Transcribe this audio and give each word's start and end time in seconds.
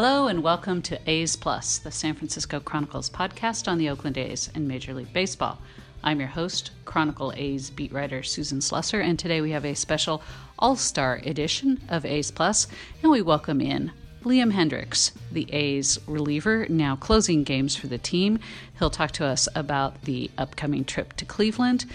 Hello 0.00 0.28
and 0.28 0.44
welcome 0.44 0.80
to 0.82 1.10
A's 1.10 1.34
Plus, 1.34 1.78
the 1.78 1.90
San 1.90 2.14
Francisco 2.14 2.60
Chronicles 2.60 3.10
podcast 3.10 3.66
on 3.66 3.78
the 3.78 3.88
Oakland 3.88 4.16
A's 4.16 4.48
and 4.54 4.68
Major 4.68 4.94
League 4.94 5.12
Baseball. 5.12 5.58
I'm 6.04 6.20
your 6.20 6.28
host, 6.28 6.70
Chronicle 6.84 7.32
A's 7.34 7.70
beat 7.70 7.92
writer 7.92 8.22
Susan 8.22 8.60
Slusser, 8.60 9.02
and 9.02 9.18
today 9.18 9.40
we 9.40 9.50
have 9.50 9.64
a 9.64 9.74
special 9.74 10.22
All 10.56 10.76
Star 10.76 11.16
edition 11.24 11.82
of 11.88 12.04
A's 12.04 12.30
Plus, 12.30 12.68
and 13.02 13.10
we 13.10 13.22
welcome 13.22 13.60
in 13.60 13.90
Liam 14.22 14.52
Hendriks, 14.52 15.10
the 15.32 15.52
A's 15.52 15.98
reliever, 16.06 16.64
now 16.68 16.94
closing 16.94 17.42
games 17.42 17.74
for 17.74 17.88
the 17.88 17.98
team. 17.98 18.38
He'll 18.78 18.90
talk 18.90 19.10
to 19.14 19.24
us 19.24 19.48
about 19.56 20.02
the 20.02 20.30
upcoming 20.38 20.84
trip 20.84 21.14
to 21.14 21.24
Cleveland, 21.24 21.86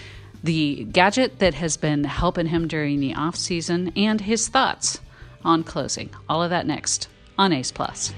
the 0.42 0.84
gadget 0.92 1.38
that 1.38 1.54
has 1.54 1.78
been 1.78 2.04
helping 2.04 2.48
him 2.48 2.68
during 2.68 3.00
the 3.00 3.14
offseason, 3.14 3.96
and 3.96 4.20
his 4.20 4.48
thoughts 4.48 5.00
on 5.42 5.64
closing. 5.64 6.10
All 6.28 6.42
of 6.42 6.50
that 6.50 6.66
next 6.66 7.08
on 7.38 7.52
A's 7.52 7.72
Plus. 7.72 8.12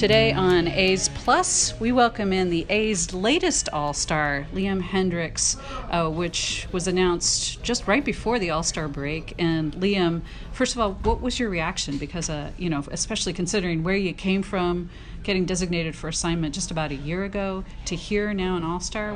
Today 0.00 0.32
on 0.32 0.66
A's 0.66 1.10
Plus, 1.10 1.78
we 1.78 1.92
welcome 1.92 2.32
in 2.32 2.48
the 2.48 2.64
A's 2.70 3.12
latest 3.12 3.68
All 3.70 3.92
Star, 3.92 4.46
Liam 4.54 4.80
Hendriks, 4.80 5.60
uh, 5.90 6.08
which 6.08 6.66
was 6.72 6.88
announced 6.88 7.62
just 7.62 7.86
right 7.86 8.02
before 8.02 8.38
the 8.38 8.48
All 8.48 8.62
Star 8.62 8.88
break. 8.88 9.34
And 9.38 9.74
Liam, 9.74 10.22
first 10.52 10.74
of 10.74 10.80
all, 10.80 10.94
what 11.02 11.20
was 11.20 11.38
your 11.38 11.50
reaction? 11.50 11.98
Because, 11.98 12.30
uh, 12.30 12.52
you 12.56 12.70
know, 12.70 12.82
especially 12.90 13.34
considering 13.34 13.82
where 13.82 13.94
you 13.94 14.14
came 14.14 14.42
from, 14.42 14.88
getting 15.22 15.44
designated 15.44 15.94
for 15.94 16.08
assignment 16.08 16.54
just 16.54 16.70
about 16.70 16.90
a 16.90 16.94
year 16.94 17.24
ago 17.24 17.64
to 17.86 17.96
here 17.96 18.32
now 18.32 18.56
an 18.56 18.64
All 18.64 18.80
Star, 18.80 19.14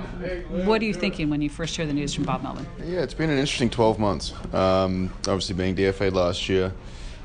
what 0.65 0.83
are 0.83 0.85
you 0.85 0.95
thinking 0.95 1.31
when 1.31 1.43
you 1.43 1.49
first 1.49 1.77
hear 1.77 1.87
the 1.87 1.93
news 1.93 2.15
from 2.15 2.25
Bob 2.25 2.43
Melvin? 2.43 2.67
Yeah, 2.79 3.01
it's 3.01 3.15
been 3.15 3.31
an 3.31 3.39
interesting 3.39 3.71
12 3.71 3.99
months. 3.99 4.33
Um, 4.53 5.11
obviously, 5.21 5.55
being 5.55 5.75
DFA 5.75 6.13
last 6.13 6.49
year, 6.49 6.73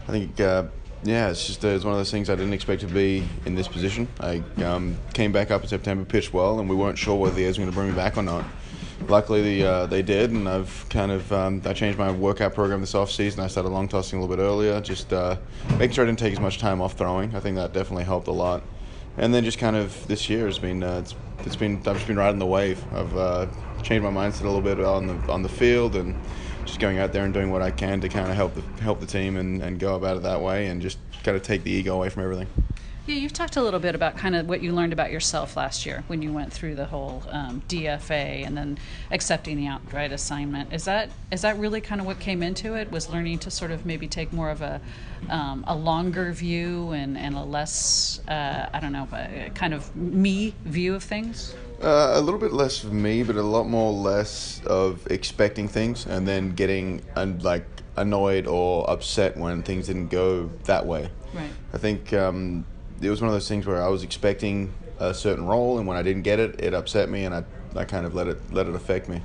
I 0.08 0.12
think. 0.12 0.40
Uh, 0.40 0.66
yeah, 1.04 1.30
it's 1.30 1.48
just 1.48 1.64
uh, 1.64 1.70
it's 1.70 1.86
one 1.86 1.94
of 1.94 2.00
those 2.00 2.12
things 2.12 2.30
I 2.30 2.36
didn't 2.36 2.52
expect 2.52 2.82
to 2.82 2.88
be 2.88 3.26
in 3.46 3.56
this 3.56 3.70
position. 3.70 4.08
I 4.20 4.44
um, 4.64 4.98
came 5.14 5.32
back 5.32 5.50
up 5.50 5.62
in 5.62 5.70
September, 5.70 6.04
pitched 6.04 6.34
well, 6.34 6.60
and 6.60 6.70
we 6.70 6.76
weren't 6.76 6.98
sure 6.98 7.16
whether 7.16 7.36
the 7.36 7.46
A's 7.46 7.58
were 7.58 7.64
going 7.64 7.72
to 7.72 7.76
bring 7.76 7.90
me 7.90 7.96
back 7.96 8.18
or 8.18 8.24
not. 8.24 8.44
Luckily, 9.08 9.42
the, 9.42 9.68
uh, 9.68 9.86
they 9.88 10.02
did, 10.02 10.32
and 10.32 10.48
I've 10.48 10.86
kind 10.90 11.12
of 11.12 11.32
um, 11.34 11.62
I 11.66 11.74
changed 11.74 11.98
my 11.98 12.12
workout 12.12 12.54
program 12.54 12.82
this 12.82 12.94
off 12.94 13.10
season. 13.10 13.40
I 13.40 13.48
started 13.48 13.70
long 13.70 13.88
tossing 13.88 14.20
a 14.20 14.22
little 14.22 14.36
bit 14.36 14.42
earlier, 14.42 14.80
just 14.82 15.12
uh, 15.14 15.38
making 15.78 15.92
sure 15.92 16.04
I 16.04 16.08
didn't 16.08 16.20
take 16.20 16.34
as 16.34 16.40
much 16.40 16.60
time 16.60 16.82
off 16.82 16.94
throwing. 16.94 17.36
I 17.36 17.40
think 17.40 17.56
that 17.56 17.74
definitely 17.74 18.04
helped 18.04 18.28
a 18.28 18.32
lot. 18.32 18.62
And 19.18 19.34
then 19.34 19.44
just 19.44 19.58
kind 19.58 19.76
of 19.76 20.08
this 20.08 20.30
year 20.30 20.46
has 20.46 20.60
been 20.60 20.84
uh, 20.84 21.00
it's, 21.00 21.16
it's 21.40 21.56
been 21.56 21.78
I've 21.78 21.96
just 21.96 22.08
been 22.08 22.18
riding 22.18 22.40
the 22.40 22.46
wave. 22.46 22.84
I've 22.94 23.18
uh, 23.18 23.48
changed 23.82 24.04
my 24.04 24.12
mindset 24.12 24.42
a 24.42 24.46
little 24.46 24.62
bit 24.62 24.80
on 24.80 25.08
the 25.08 25.16
on 25.32 25.42
the 25.42 25.50
field 25.50 25.96
and 25.96 26.16
just 26.66 26.80
going 26.80 27.00
out 27.00 27.12
there 27.12 27.26
and 27.26 27.34
doing 27.34 27.52
what 27.52 27.62
I 27.62 27.72
can 27.72 28.00
to 28.02 28.10
kind 28.10 28.30
of 28.30 28.36
help 28.36 28.54
the 28.54 28.62
help 28.82 29.00
the 29.00 29.06
team 29.06 29.38
and, 29.38 29.62
and 29.62 29.80
go 29.80 29.96
about 29.96 30.18
it 30.18 30.24
that 30.24 30.42
way 30.42 30.68
and 30.68 30.82
just 30.82 31.00
kind 31.24 31.36
of 31.36 31.44
take 31.44 31.64
the 31.64 31.72
ego 31.72 31.96
away 31.96 32.10
from 32.10 32.24
everything. 32.24 32.48
Yeah, 33.10 33.16
you've 33.16 33.34
talked 33.34 33.56
a 33.56 33.64
little 33.64 33.80
bit 33.80 33.96
about 33.96 34.18
kind 34.18 34.36
of 34.36 34.48
what 34.48 34.62
you 34.62 34.72
learned 34.72 34.94
about 34.94 35.10
yourself 35.12 35.58
last 35.58 35.84
year 35.84 36.04
when 36.06 36.22
you 36.22 36.32
went 36.32 36.54
through 36.54 36.76
the 36.76 36.86
whole 36.86 37.24
um, 37.32 37.64
DFA 37.68 38.46
and 38.46 38.56
then 38.56 38.78
accepting 39.10 39.58
the 39.58 39.66
outright 39.66 40.12
assignment. 40.12 40.72
Is 40.72 40.86
that 40.86 41.10
is 41.32 41.42
that 41.42 41.58
really 41.58 41.82
kind 41.82 42.00
of 42.00 42.06
what 42.06 42.20
came 42.20 42.44
into 42.44 42.76
it? 42.76 42.92
Was 42.92 43.10
learning 43.10 43.40
to 43.40 43.50
sort 43.50 43.72
of 43.72 43.84
maybe 43.84 44.08
take 44.08 44.32
more 44.32 44.52
of 44.52 44.62
a 44.62 44.80
um, 45.28 45.66
a 45.68 45.76
longer 45.76 46.32
view 46.34 46.92
and, 46.92 47.18
and 47.18 47.34
a 47.36 47.42
less 47.42 48.22
uh, 48.28 48.70
I 48.72 48.80
don't 48.80 48.92
know 48.92 49.08
kind 49.56 49.74
of 49.74 49.96
me 49.96 50.54
view 50.66 50.94
of 50.94 51.02
things. 51.02 51.56
Uh, 51.82 52.12
a 52.14 52.22
little 52.22 52.40
bit 52.40 52.54
less 52.54 52.84
of 52.84 52.94
me, 52.94 53.24
but 53.24 53.38
a 53.38 53.42
lot 53.42 53.64
more 53.64 53.92
less 53.92 54.62
of 54.68 55.08
expecting 55.10 55.68
things 55.68 56.06
and 56.06 56.28
then 56.28 56.52
getting 56.52 57.02
un- 57.16 57.40
like 57.40 57.66
annoyed 57.96 58.46
or 58.46 58.88
upset 58.88 59.36
when 59.36 59.64
things 59.64 59.88
didn't 59.88 60.10
go 60.10 60.52
that 60.66 60.86
way. 60.86 61.10
Right. 61.34 61.50
I 61.74 61.78
think 61.80 62.14
um, 62.14 62.66
it 63.02 63.10
was 63.10 63.22
one 63.22 63.30
of 63.30 63.34
those 63.34 63.48
things 63.48 63.66
where 63.66 63.82
I 63.82 63.88
was 63.88 64.04
expecting 64.04 64.74
a 65.00 65.14
certain 65.14 65.46
role, 65.46 65.78
and 65.78 65.88
when 65.88 65.98
I 65.98 66.04
didn't 66.04 66.24
get 66.24 66.40
it, 66.40 66.60
it 66.62 66.74
upset 66.74 67.10
me, 67.10 67.26
and 67.26 67.34
I, 67.34 67.44
I 67.76 67.86
kind 67.86 68.06
of 68.06 68.14
let 68.16 68.28
it 68.28 68.54
let 68.54 68.68
it 68.68 68.76
affect 68.76 69.10
me. 69.10 69.22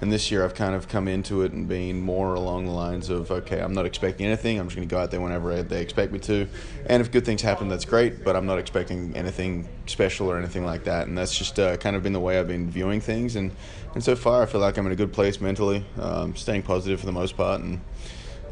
And 0.00 0.10
this 0.10 0.32
year, 0.32 0.44
I've 0.44 0.56
kind 0.56 0.74
of 0.74 0.88
come 0.88 1.06
into 1.06 1.42
it 1.42 1.52
and 1.52 1.68
being 1.68 2.00
more 2.00 2.34
along 2.34 2.64
the 2.64 2.72
lines 2.72 3.08
of, 3.08 3.30
okay, 3.30 3.60
I'm 3.60 3.72
not 3.72 3.86
expecting 3.86 4.26
anything. 4.26 4.58
I'm 4.58 4.66
just 4.66 4.74
going 4.74 4.88
to 4.88 4.92
go 4.92 5.00
out 5.00 5.12
there 5.12 5.20
whenever 5.20 5.62
they 5.62 5.80
expect 5.80 6.12
me 6.12 6.18
to, 6.20 6.48
and 6.86 7.00
if 7.00 7.12
good 7.12 7.24
things 7.24 7.40
happen, 7.40 7.68
that's 7.68 7.84
great. 7.84 8.24
But 8.24 8.34
I'm 8.34 8.46
not 8.46 8.58
expecting 8.58 9.14
anything 9.14 9.68
special 9.86 10.28
or 10.28 10.36
anything 10.38 10.64
like 10.64 10.82
that. 10.84 11.06
And 11.06 11.16
that's 11.16 11.38
just 11.38 11.60
uh, 11.60 11.76
kind 11.76 11.94
of 11.94 12.02
been 12.02 12.12
the 12.12 12.20
way 12.20 12.40
I've 12.40 12.48
been 12.48 12.68
viewing 12.68 13.00
things. 13.00 13.36
And 13.36 13.52
and 13.94 14.02
so 14.02 14.16
far, 14.16 14.42
I 14.42 14.46
feel 14.46 14.60
like 14.60 14.76
I'm 14.76 14.86
in 14.86 14.92
a 14.92 14.96
good 14.96 15.12
place 15.12 15.40
mentally, 15.40 15.84
um, 16.00 16.34
staying 16.34 16.62
positive 16.62 16.98
for 16.98 17.06
the 17.06 17.12
most 17.12 17.36
part, 17.36 17.60
and 17.60 17.80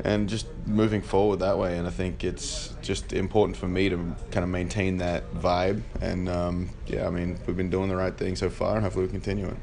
and 0.04 0.28
just 0.28 0.46
moving 0.66 1.02
forward 1.02 1.40
that 1.40 1.58
way. 1.58 1.78
And 1.78 1.86
I 1.86 1.90
think 1.90 2.24
it's 2.24 2.74
just 2.82 3.12
important 3.12 3.56
for 3.56 3.68
me 3.68 3.88
to 3.88 3.96
kind 4.30 4.44
of 4.44 4.48
maintain 4.48 4.98
that 4.98 5.32
vibe. 5.34 5.82
And 6.00 6.28
um, 6.28 6.70
yeah, 6.86 7.06
I 7.06 7.10
mean, 7.10 7.38
we've 7.46 7.56
been 7.56 7.70
doing 7.70 7.88
the 7.88 7.96
right 7.96 8.16
thing 8.16 8.36
so 8.36 8.50
far, 8.50 8.76
and 8.76 8.84
hopefully 8.84 9.06
we 9.06 9.10
continue 9.10 9.46
it. 9.46 9.56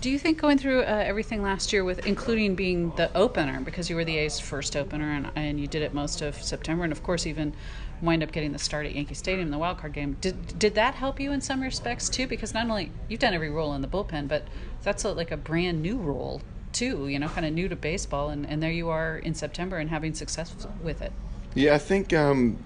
Do 0.00 0.10
you 0.10 0.18
think 0.18 0.38
going 0.38 0.58
through 0.58 0.82
uh, 0.82 1.02
everything 1.06 1.42
last 1.42 1.72
year, 1.72 1.82
with 1.82 2.06
including 2.06 2.54
being 2.54 2.90
the 2.96 3.10
opener, 3.16 3.60
because 3.60 3.88
you 3.88 3.96
were 3.96 4.04
the 4.04 4.18
A's 4.18 4.38
first 4.38 4.76
opener, 4.76 5.10
and, 5.10 5.30
and 5.34 5.58
you 5.58 5.66
did 5.66 5.80
it 5.80 5.94
most 5.94 6.20
of 6.20 6.34
September, 6.42 6.84
and 6.84 6.92
of 6.92 7.02
course 7.02 7.26
even 7.26 7.54
wind 8.02 8.22
up 8.22 8.30
getting 8.30 8.52
the 8.52 8.58
start 8.58 8.84
at 8.84 8.94
Yankee 8.94 9.14
Stadium, 9.14 9.46
in 9.46 9.50
the 9.50 9.56
wild 9.56 9.78
card 9.78 9.94
game. 9.94 10.18
Did 10.20 10.58
did 10.58 10.74
that 10.74 10.94
help 10.94 11.18
you 11.18 11.32
in 11.32 11.40
some 11.40 11.62
respects 11.62 12.10
too? 12.10 12.26
Because 12.26 12.52
not 12.52 12.68
only 12.68 12.92
you've 13.08 13.20
done 13.20 13.32
every 13.32 13.48
role 13.48 13.72
in 13.72 13.80
the 13.80 13.88
bullpen, 13.88 14.28
but 14.28 14.46
that's 14.82 15.04
a, 15.04 15.12
like 15.12 15.30
a 15.30 15.38
brand 15.38 15.80
new 15.80 15.96
role 15.96 16.42
too, 16.74 17.08
you 17.08 17.18
know, 17.18 17.28
kind 17.28 17.46
of 17.46 17.52
new 17.52 17.68
to 17.68 17.76
baseball, 17.76 18.30
and, 18.30 18.46
and 18.46 18.62
there 18.62 18.72
you 18.72 18.90
are 18.90 19.18
in 19.18 19.34
September 19.34 19.78
and 19.78 19.88
having 19.90 20.12
success 20.14 20.54
with 20.82 21.00
it. 21.00 21.12
Yeah, 21.54 21.74
I 21.74 21.78
think 21.78 22.12
um, 22.12 22.58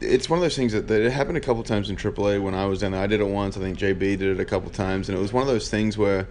it's 0.00 0.28
one 0.28 0.38
of 0.38 0.42
those 0.42 0.56
things 0.56 0.72
that, 0.72 0.88
that 0.88 1.00
it 1.00 1.12
happened 1.12 1.36
a 1.36 1.40
couple 1.40 1.62
times 1.62 1.88
in 1.90 1.96
AAA 1.96 2.42
when 2.42 2.54
I 2.54 2.66
was 2.66 2.80
down 2.80 2.92
there. 2.92 3.00
I 3.00 3.06
did 3.06 3.20
it 3.20 3.28
once. 3.28 3.56
I 3.56 3.60
think 3.60 3.78
JB 3.78 3.98
did 3.98 4.22
it 4.22 4.40
a 4.40 4.44
couple 4.44 4.68
times, 4.70 5.08
and 5.08 5.16
it 5.16 5.20
was 5.20 5.32
one 5.32 5.42
of 5.42 5.48
those 5.48 5.70
things 5.70 5.96
where 5.96 6.28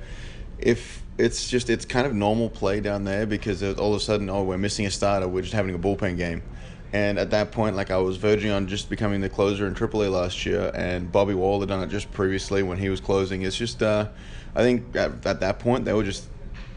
if 0.59 1.01
it's 1.17 1.49
just 1.49 1.69
it's 1.69 1.85
kind 1.85 2.05
of 2.05 2.13
normal 2.13 2.49
play 2.49 2.79
down 2.79 3.05
there 3.05 3.25
because 3.25 3.63
all 3.63 3.93
of 3.93 4.01
a 4.01 4.03
sudden, 4.03 4.29
oh, 4.29 4.43
we're 4.43 4.57
missing 4.57 4.85
a 4.85 4.91
starter, 4.91 5.27
we're 5.27 5.41
just 5.41 5.53
having 5.53 5.73
a 5.73 5.79
bullpen 5.79 6.17
game. 6.17 6.43
And 6.93 7.17
at 7.17 7.31
that 7.31 7.51
point, 7.51 7.77
like 7.77 7.89
I 7.89 7.97
was 7.97 8.17
verging 8.17 8.51
on 8.51 8.67
just 8.67 8.89
becoming 8.89 9.21
the 9.21 9.29
closer 9.29 9.65
in 9.65 9.73
AAA 9.73 10.11
last 10.11 10.45
year, 10.45 10.71
and 10.75 11.09
Bobby 11.09 11.33
Wahl 11.33 11.61
had 11.61 11.69
done 11.69 11.81
it 11.81 11.87
just 11.87 12.11
previously 12.11 12.63
when 12.63 12.77
he 12.77 12.89
was 12.89 12.99
closing. 12.99 13.43
It's 13.43 13.55
just, 13.55 13.81
uh, 13.81 14.09
I 14.53 14.61
think 14.61 14.93
at, 14.95 15.25
at 15.25 15.39
that 15.39 15.59
point 15.59 15.85
they 15.85 15.93
were 15.93 16.03
just 16.03 16.27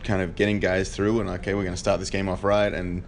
kind 0.04 0.22
of 0.22 0.36
getting 0.36 0.60
guys 0.60 0.94
through 0.94 1.20
and 1.20 1.28
okay, 1.30 1.54
we're 1.54 1.62
going 1.62 1.74
to 1.74 1.78
start 1.78 2.00
this 2.00 2.10
game 2.10 2.28
off 2.28 2.44
right. 2.44 2.72
And 2.72 3.02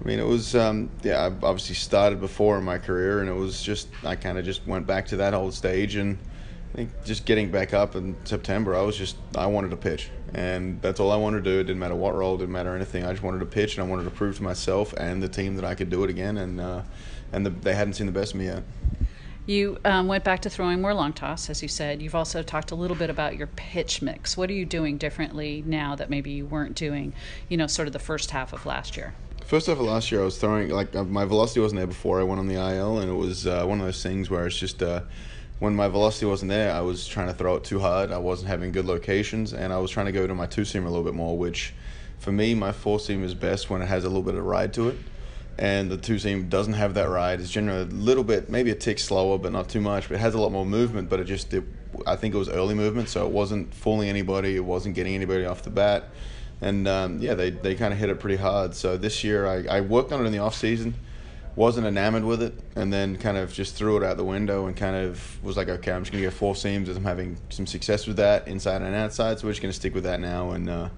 I 0.00 0.06
mean, 0.06 0.18
it 0.18 0.26
was 0.26 0.54
um, 0.54 0.90
yeah, 1.02 1.20
I 1.20 1.26
obviously 1.26 1.74
started 1.74 2.20
before 2.20 2.58
in 2.58 2.64
my 2.64 2.78
career, 2.78 3.20
and 3.20 3.28
it 3.28 3.34
was 3.34 3.62
just 3.62 3.88
I 4.04 4.16
kind 4.16 4.38
of 4.38 4.44
just 4.44 4.66
went 4.66 4.86
back 4.86 5.06
to 5.08 5.16
that 5.16 5.34
whole 5.34 5.52
stage, 5.52 5.96
and 5.96 6.18
I 6.72 6.76
think 6.76 7.04
just 7.04 7.26
getting 7.26 7.50
back 7.50 7.74
up 7.74 7.96
in 7.96 8.16
September, 8.24 8.74
I 8.74 8.80
was 8.80 8.96
just 8.96 9.16
I 9.36 9.46
wanted 9.46 9.70
to 9.70 9.76
pitch, 9.76 10.08
and 10.32 10.80
that's 10.80 11.00
all 11.00 11.12
I 11.12 11.16
wanted 11.16 11.44
to 11.44 11.50
do. 11.50 11.60
It 11.60 11.64
didn't 11.64 11.80
matter 11.80 11.94
what 11.94 12.14
role, 12.14 12.38
didn't 12.38 12.52
matter 12.52 12.74
anything. 12.74 13.04
I 13.04 13.10
just 13.10 13.22
wanted 13.22 13.40
to 13.40 13.46
pitch, 13.46 13.76
and 13.76 13.86
I 13.86 13.90
wanted 13.90 14.04
to 14.04 14.10
prove 14.10 14.36
to 14.38 14.42
myself 14.42 14.94
and 14.94 15.22
the 15.22 15.28
team 15.28 15.56
that 15.56 15.64
I 15.64 15.74
could 15.74 15.90
do 15.90 16.02
it 16.04 16.08
again, 16.08 16.38
and 16.38 16.60
uh, 16.60 16.82
and 17.32 17.44
the, 17.44 17.50
they 17.50 17.74
hadn't 17.74 17.94
seen 17.94 18.06
the 18.06 18.12
best 18.12 18.32
of 18.32 18.40
me 18.40 18.46
yet. 18.46 18.62
You 19.50 19.78
um, 19.84 20.06
went 20.06 20.22
back 20.22 20.42
to 20.42 20.50
throwing 20.50 20.80
more 20.80 20.94
long 20.94 21.12
toss, 21.12 21.50
as 21.50 21.60
you 21.60 21.66
said. 21.66 22.00
You've 22.00 22.14
also 22.14 22.40
talked 22.40 22.70
a 22.70 22.76
little 22.76 22.96
bit 22.96 23.10
about 23.10 23.36
your 23.36 23.48
pitch 23.48 24.00
mix. 24.00 24.36
What 24.36 24.48
are 24.48 24.52
you 24.52 24.64
doing 24.64 24.96
differently 24.96 25.64
now 25.66 25.96
that 25.96 26.08
maybe 26.08 26.30
you 26.30 26.46
weren't 26.46 26.76
doing, 26.76 27.14
you 27.48 27.56
know, 27.56 27.66
sort 27.66 27.88
of 27.88 27.92
the 27.92 27.98
first 27.98 28.30
half 28.30 28.52
of 28.52 28.64
last 28.64 28.96
year? 28.96 29.12
First 29.44 29.66
half 29.66 29.80
of 29.80 29.86
last 29.86 30.12
year, 30.12 30.20
I 30.20 30.24
was 30.24 30.38
throwing 30.38 30.68
like 30.68 30.94
uh, 30.94 31.02
my 31.02 31.24
velocity 31.24 31.58
wasn't 31.58 31.80
there 31.80 31.88
before 31.88 32.20
I 32.20 32.22
went 32.22 32.38
on 32.38 32.46
the 32.46 32.54
IL, 32.54 33.00
and 33.00 33.10
it 33.10 33.14
was 33.14 33.44
uh, 33.44 33.64
one 33.64 33.80
of 33.80 33.86
those 33.86 34.04
things 34.04 34.30
where 34.30 34.46
it's 34.46 34.56
just 34.56 34.84
uh, 34.84 35.00
when 35.58 35.74
my 35.74 35.88
velocity 35.88 36.26
wasn't 36.26 36.50
there, 36.50 36.72
I 36.72 36.80
was 36.82 37.08
trying 37.08 37.26
to 37.26 37.34
throw 37.34 37.56
it 37.56 37.64
too 37.64 37.80
hard. 37.80 38.12
I 38.12 38.18
wasn't 38.18 38.50
having 38.50 38.70
good 38.70 38.86
locations, 38.86 39.52
and 39.52 39.72
I 39.72 39.78
was 39.78 39.90
trying 39.90 40.06
to 40.06 40.12
go 40.12 40.28
to 40.28 40.34
my 40.36 40.46
two 40.46 40.64
seam 40.64 40.86
a 40.86 40.88
little 40.88 41.04
bit 41.04 41.14
more. 41.14 41.36
Which, 41.36 41.74
for 42.20 42.30
me, 42.30 42.54
my 42.54 42.70
four 42.70 43.00
seam 43.00 43.24
is 43.24 43.34
best 43.34 43.68
when 43.68 43.82
it 43.82 43.86
has 43.86 44.04
a 44.04 44.08
little 44.08 44.22
bit 44.22 44.36
of 44.36 44.44
ride 44.44 44.72
to 44.74 44.90
it 44.90 44.98
and 45.58 45.90
the 45.90 45.96
two 45.96 46.18
seam 46.18 46.48
doesn't 46.48 46.72
have 46.72 46.94
that 46.94 47.08
ride. 47.08 47.40
It's 47.40 47.50
generally 47.50 47.82
a 47.82 47.84
little 47.84 48.24
bit, 48.24 48.48
maybe 48.48 48.70
a 48.70 48.74
tick 48.74 48.98
slower, 48.98 49.38
but 49.38 49.52
not 49.52 49.68
too 49.68 49.80
much. 49.80 50.08
But 50.08 50.14
it 50.14 50.20
has 50.20 50.34
a 50.34 50.40
lot 50.40 50.52
more 50.52 50.64
movement. 50.64 51.08
But 51.10 51.20
it 51.20 51.24
just, 51.24 51.52
it, 51.52 51.64
I 52.06 52.16
think 52.16 52.34
it 52.34 52.38
was 52.38 52.48
early 52.48 52.74
movement, 52.74 53.08
so 53.08 53.26
it 53.26 53.32
wasn't 53.32 53.74
fooling 53.74 54.08
anybody. 54.08 54.56
It 54.56 54.64
wasn't 54.64 54.94
getting 54.94 55.14
anybody 55.14 55.44
off 55.44 55.62
the 55.62 55.70
bat. 55.70 56.08
and 56.60 56.86
um, 56.86 57.18
yeah, 57.18 57.34
they, 57.34 57.50
they 57.50 57.74
kind 57.74 57.92
of 57.92 57.98
hit 57.98 58.10
it 58.10 58.20
pretty 58.20 58.36
hard. 58.36 58.74
So 58.74 58.96
this 58.96 59.24
year 59.24 59.46
I, 59.46 59.78
I 59.78 59.80
worked 59.80 60.12
on 60.12 60.22
it 60.22 60.26
in 60.26 60.32
the 60.32 60.38
off 60.38 60.54
season, 60.54 60.94
wasn't 61.56 61.86
enamored 61.86 62.24
with 62.24 62.42
it, 62.42 62.54
and 62.76 62.92
then 62.92 63.16
kind 63.16 63.36
of 63.36 63.52
just 63.52 63.74
threw 63.74 63.96
it 63.96 64.02
out 64.02 64.16
the 64.16 64.24
window 64.24 64.66
and 64.66 64.76
kind 64.76 64.96
of 64.96 65.42
was 65.42 65.56
like, 65.56 65.68
okay, 65.68 65.92
I'm 65.92 66.02
just 66.02 66.12
gonna 66.12 66.24
get 66.24 66.32
four 66.32 66.54
seams 66.54 66.88
as 66.88 66.96
I'm 66.96 67.04
having 67.04 67.38
some 67.48 67.66
success 67.66 68.06
with 68.06 68.16
that 68.16 68.46
inside 68.46 68.82
and 68.82 68.94
outside. 68.94 69.38
So 69.38 69.46
we're 69.46 69.52
just 69.52 69.62
gonna 69.62 69.72
stick 69.72 69.94
with 69.94 70.04
that 70.04 70.20
now. 70.20 70.50
And 70.50 70.68
uh, 70.68 70.88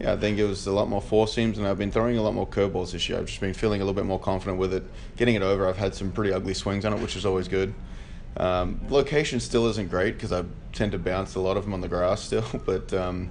yeah, 0.00 0.12
I 0.12 0.16
think 0.16 0.38
it 0.38 0.44
was 0.44 0.66
a 0.66 0.72
lot 0.72 0.88
more 0.88 1.00
four 1.00 1.26
seams, 1.26 1.58
and 1.58 1.66
I've 1.66 1.78
been 1.78 1.90
throwing 1.90 2.18
a 2.18 2.22
lot 2.22 2.34
more 2.34 2.46
curveballs 2.46 2.92
this 2.92 3.08
year. 3.08 3.18
I've 3.18 3.26
just 3.26 3.40
been 3.40 3.54
feeling 3.54 3.80
a 3.80 3.84
little 3.84 3.94
bit 3.94 4.06
more 4.06 4.18
confident 4.18 4.58
with 4.58 4.74
it, 4.74 4.84
getting 5.16 5.34
it 5.34 5.42
over. 5.42 5.66
I've 5.66 5.78
had 5.78 5.94
some 5.94 6.12
pretty 6.12 6.32
ugly 6.32 6.54
swings 6.54 6.84
on 6.84 6.92
it, 6.92 7.00
which 7.00 7.16
is 7.16 7.24
always 7.24 7.48
good. 7.48 7.74
Um, 8.36 8.80
location 8.90 9.40
still 9.40 9.66
isn't 9.68 9.88
great 9.88 10.14
because 10.14 10.32
I 10.32 10.44
tend 10.72 10.92
to 10.92 10.98
bounce 10.98 11.34
a 11.34 11.40
lot 11.40 11.56
of 11.56 11.64
them 11.64 11.72
on 11.72 11.80
the 11.80 11.88
grass 11.88 12.22
still, 12.24 12.44
but 12.66 12.92
um, 12.92 13.30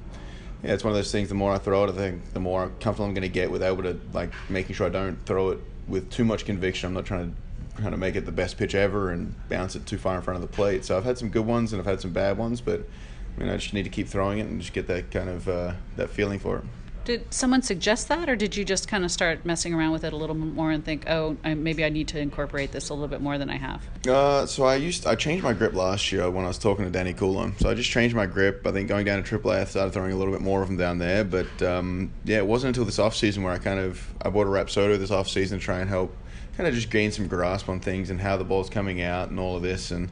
yeah, 0.64 0.74
it's 0.74 0.84
one 0.84 0.92
of 0.92 0.98
those 0.98 1.12
things. 1.12 1.30
The 1.30 1.36
more 1.36 1.54
I 1.54 1.60
throw 1.60 1.84
it, 1.84 1.90
I 1.92 1.94
think 1.94 2.34
the 2.34 2.40
more 2.40 2.72
comfortable 2.80 3.06
I'm 3.06 3.14
going 3.14 3.22
to 3.22 3.30
get 3.30 3.52
with 3.52 3.62
able 3.62 3.84
to 3.84 4.00
like 4.14 4.32
making 4.50 4.76
sure 4.76 4.88
I 4.88 4.90
don't 4.90 5.24
throw 5.26 5.52
it 5.52 5.60
with 5.88 6.10
too 6.10 6.26
much 6.26 6.46
conviction. 6.46 6.88
I'm 6.88 6.94
not 6.94 7.06
trying 7.06 7.32
to 7.32 7.36
trying 7.82 7.92
to 7.92 7.98
make 7.98 8.16
it 8.16 8.26
the 8.26 8.32
best 8.32 8.58
pitch 8.58 8.74
ever 8.74 9.12
and 9.12 9.36
bounce 9.50 9.76
it 9.76 9.86
too 9.86 9.98
far 9.98 10.16
in 10.16 10.22
front 10.22 10.36
of 10.36 10.42
the 10.42 10.56
plate. 10.56 10.86
So 10.86 10.98
I've 10.98 11.04
had 11.04 11.18
some 11.18 11.30
good 11.30 11.46
ones 11.46 11.74
and 11.74 11.80
I've 11.82 11.86
had 11.86 12.00
some 12.00 12.12
bad 12.12 12.38
ones, 12.38 12.62
but 12.62 12.88
I 13.36 13.40
mean 13.42 13.50
I 13.50 13.58
just 13.58 13.74
need 13.74 13.84
to 13.84 13.90
keep 13.90 14.08
throwing 14.08 14.40
it 14.40 14.48
and 14.48 14.60
just 14.60 14.74
get 14.74 14.88
that 14.88 15.12
kind 15.12 15.30
of 15.30 15.48
uh, 15.48 15.74
that 15.98 16.10
feeling 16.10 16.40
for 16.40 16.58
it. 16.58 16.64
Did 17.06 17.32
someone 17.32 17.62
suggest 17.62 18.08
that, 18.08 18.30
or 18.30 18.36
did 18.36 18.56
you 18.56 18.66
just 18.66 18.88
kind 18.88 19.06
of 19.06 19.12
start 19.12 19.46
messing 19.46 19.76
around 19.76 19.92
with 19.92 20.04
it 20.04 20.12
a 20.12 20.16
little 20.16 20.34
bit 20.34 20.52
more 20.56 20.72
and 20.72 20.84
think, 20.84 21.08
oh, 21.08 21.38
I, 21.44 21.54
maybe 21.54 21.86
I 21.86 21.90
need 21.90 22.08
to 22.08 22.20
incorporate 22.20 22.72
this 22.72 22.90
a 22.90 22.96
little 22.96 23.08
bit 23.08 23.22
more 23.22 23.38
than 23.38 23.48
I 23.48 23.58
have? 23.58 23.88
Uh, 24.08 24.48
so 24.48 24.64
I 24.64 24.78
used 24.78 25.06
I 25.06 25.14
changed 25.14 25.44
my 25.44 25.54
grip 25.54 25.76
last 25.76 26.12
year 26.12 26.28
when 26.32 26.46
I 26.46 26.48
was 26.48 26.58
talking 26.58 26.84
to 26.84 26.90
Danny 26.90 27.14
Coulombe. 27.14 27.56
So 27.60 27.70
I 27.70 27.76
just 27.76 27.92
changed 27.92 28.16
my 28.16 28.26
grip. 28.26 28.66
I 28.66 28.72
think 28.72 28.90
going 28.90 29.06
down 29.06 29.22
to 29.22 29.24
Triple 29.24 29.52
I 29.52 29.64
started 29.66 29.94
throwing 29.94 30.14
a 30.14 30.16
little 30.16 30.34
bit 30.34 30.42
more 30.42 30.64
of 30.64 30.68
them 30.68 30.78
down 30.78 30.98
there. 30.98 31.24
But 31.24 31.62
um, 31.62 32.12
yeah, 32.24 32.38
it 32.38 32.48
wasn't 32.48 32.70
until 32.70 32.86
this 32.86 32.98
off 32.98 33.16
season 33.16 33.44
where 33.44 33.54
I 33.54 33.60
kind 33.60 33.80
of 33.80 34.04
I 34.24 34.30
bought 34.32 34.48
a 34.48 34.50
Rapsodo 34.50 34.98
this 34.98 35.12
off 35.12 35.30
season 35.30 35.60
to 35.60 35.64
try 35.64 35.82
and 35.82 35.90
help 35.90 36.16
kind 36.58 36.68
of 36.68 36.74
just 36.74 36.90
gain 36.90 37.12
some 37.12 37.28
grasp 37.28 37.70
on 37.70 37.80
things 37.80 38.10
and 38.10 38.20
how 38.20 38.38
the 38.38 38.44
ball's 38.44 38.70
coming 38.70 39.02
out 39.02 39.30
and 39.30 39.40
all 39.40 39.56
of 39.56 39.62
this 39.62 39.92
and 39.92 40.10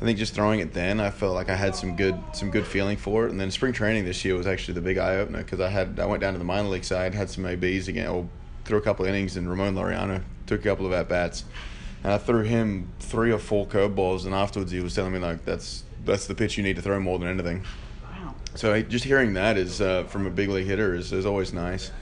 I 0.00 0.04
think 0.04 0.18
just 0.18 0.34
throwing 0.34 0.60
it 0.60 0.72
then, 0.72 1.00
I 1.00 1.10
felt 1.10 1.34
like 1.34 1.48
I 1.48 1.54
had 1.54 1.74
some 1.74 1.96
good 1.96 2.20
some 2.32 2.50
good 2.50 2.66
feeling 2.66 2.96
for 2.96 3.26
it. 3.26 3.30
And 3.30 3.40
then 3.40 3.50
spring 3.50 3.72
training 3.72 4.04
this 4.04 4.24
year 4.24 4.34
was 4.34 4.46
actually 4.46 4.74
the 4.74 4.80
big 4.80 4.98
eye 4.98 5.16
opener 5.16 5.38
because 5.38 5.60
I 5.60 5.68
had 5.68 6.00
I 6.00 6.06
went 6.06 6.20
down 6.20 6.32
to 6.32 6.38
the 6.38 6.44
minor 6.44 6.68
league 6.68 6.84
side, 6.84 7.14
had 7.14 7.30
some 7.30 7.46
ABs 7.46 7.88
again, 7.88 8.08
or 8.08 8.28
threw 8.64 8.78
a 8.78 8.82
couple 8.82 9.04
of 9.04 9.08
innings, 9.08 9.36
and 9.36 9.48
Ramon 9.48 9.74
Laureano 9.74 10.22
took 10.46 10.60
a 10.60 10.64
couple 10.64 10.86
of 10.86 10.92
at 10.92 11.08
bats, 11.08 11.44
and 12.02 12.12
I 12.12 12.18
threw 12.18 12.42
him 12.42 12.88
three 12.98 13.32
or 13.32 13.38
four 13.38 13.66
curveballs, 13.66 14.24
and 14.24 14.34
afterwards 14.34 14.72
he 14.72 14.80
was 14.80 14.94
telling 14.94 15.12
me 15.12 15.20
like 15.20 15.44
that's 15.44 15.84
that's 16.04 16.26
the 16.26 16.34
pitch 16.34 16.56
you 16.56 16.62
need 16.62 16.76
to 16.76 16.82
throw 16.82 16.98
more 17.00 17.18
than 17.18 17.28
anything. 17.28 17.64
Wow. 18.02 18.34
So 18.54 18.80
just 18.82 19.04
hearing 19.04 19.34
that 19.34 19.56
is 19.56 19.80
uh, 19.80 20.04
from 20.04 20.26
a 20.26 20.30
big 20.30 20.48
league 20.48 20.66
hitter 20.66 20.94
is, 20.94 21.12
is 21.12 21.24
always 21.24 21.52
nice, 21.52 21.92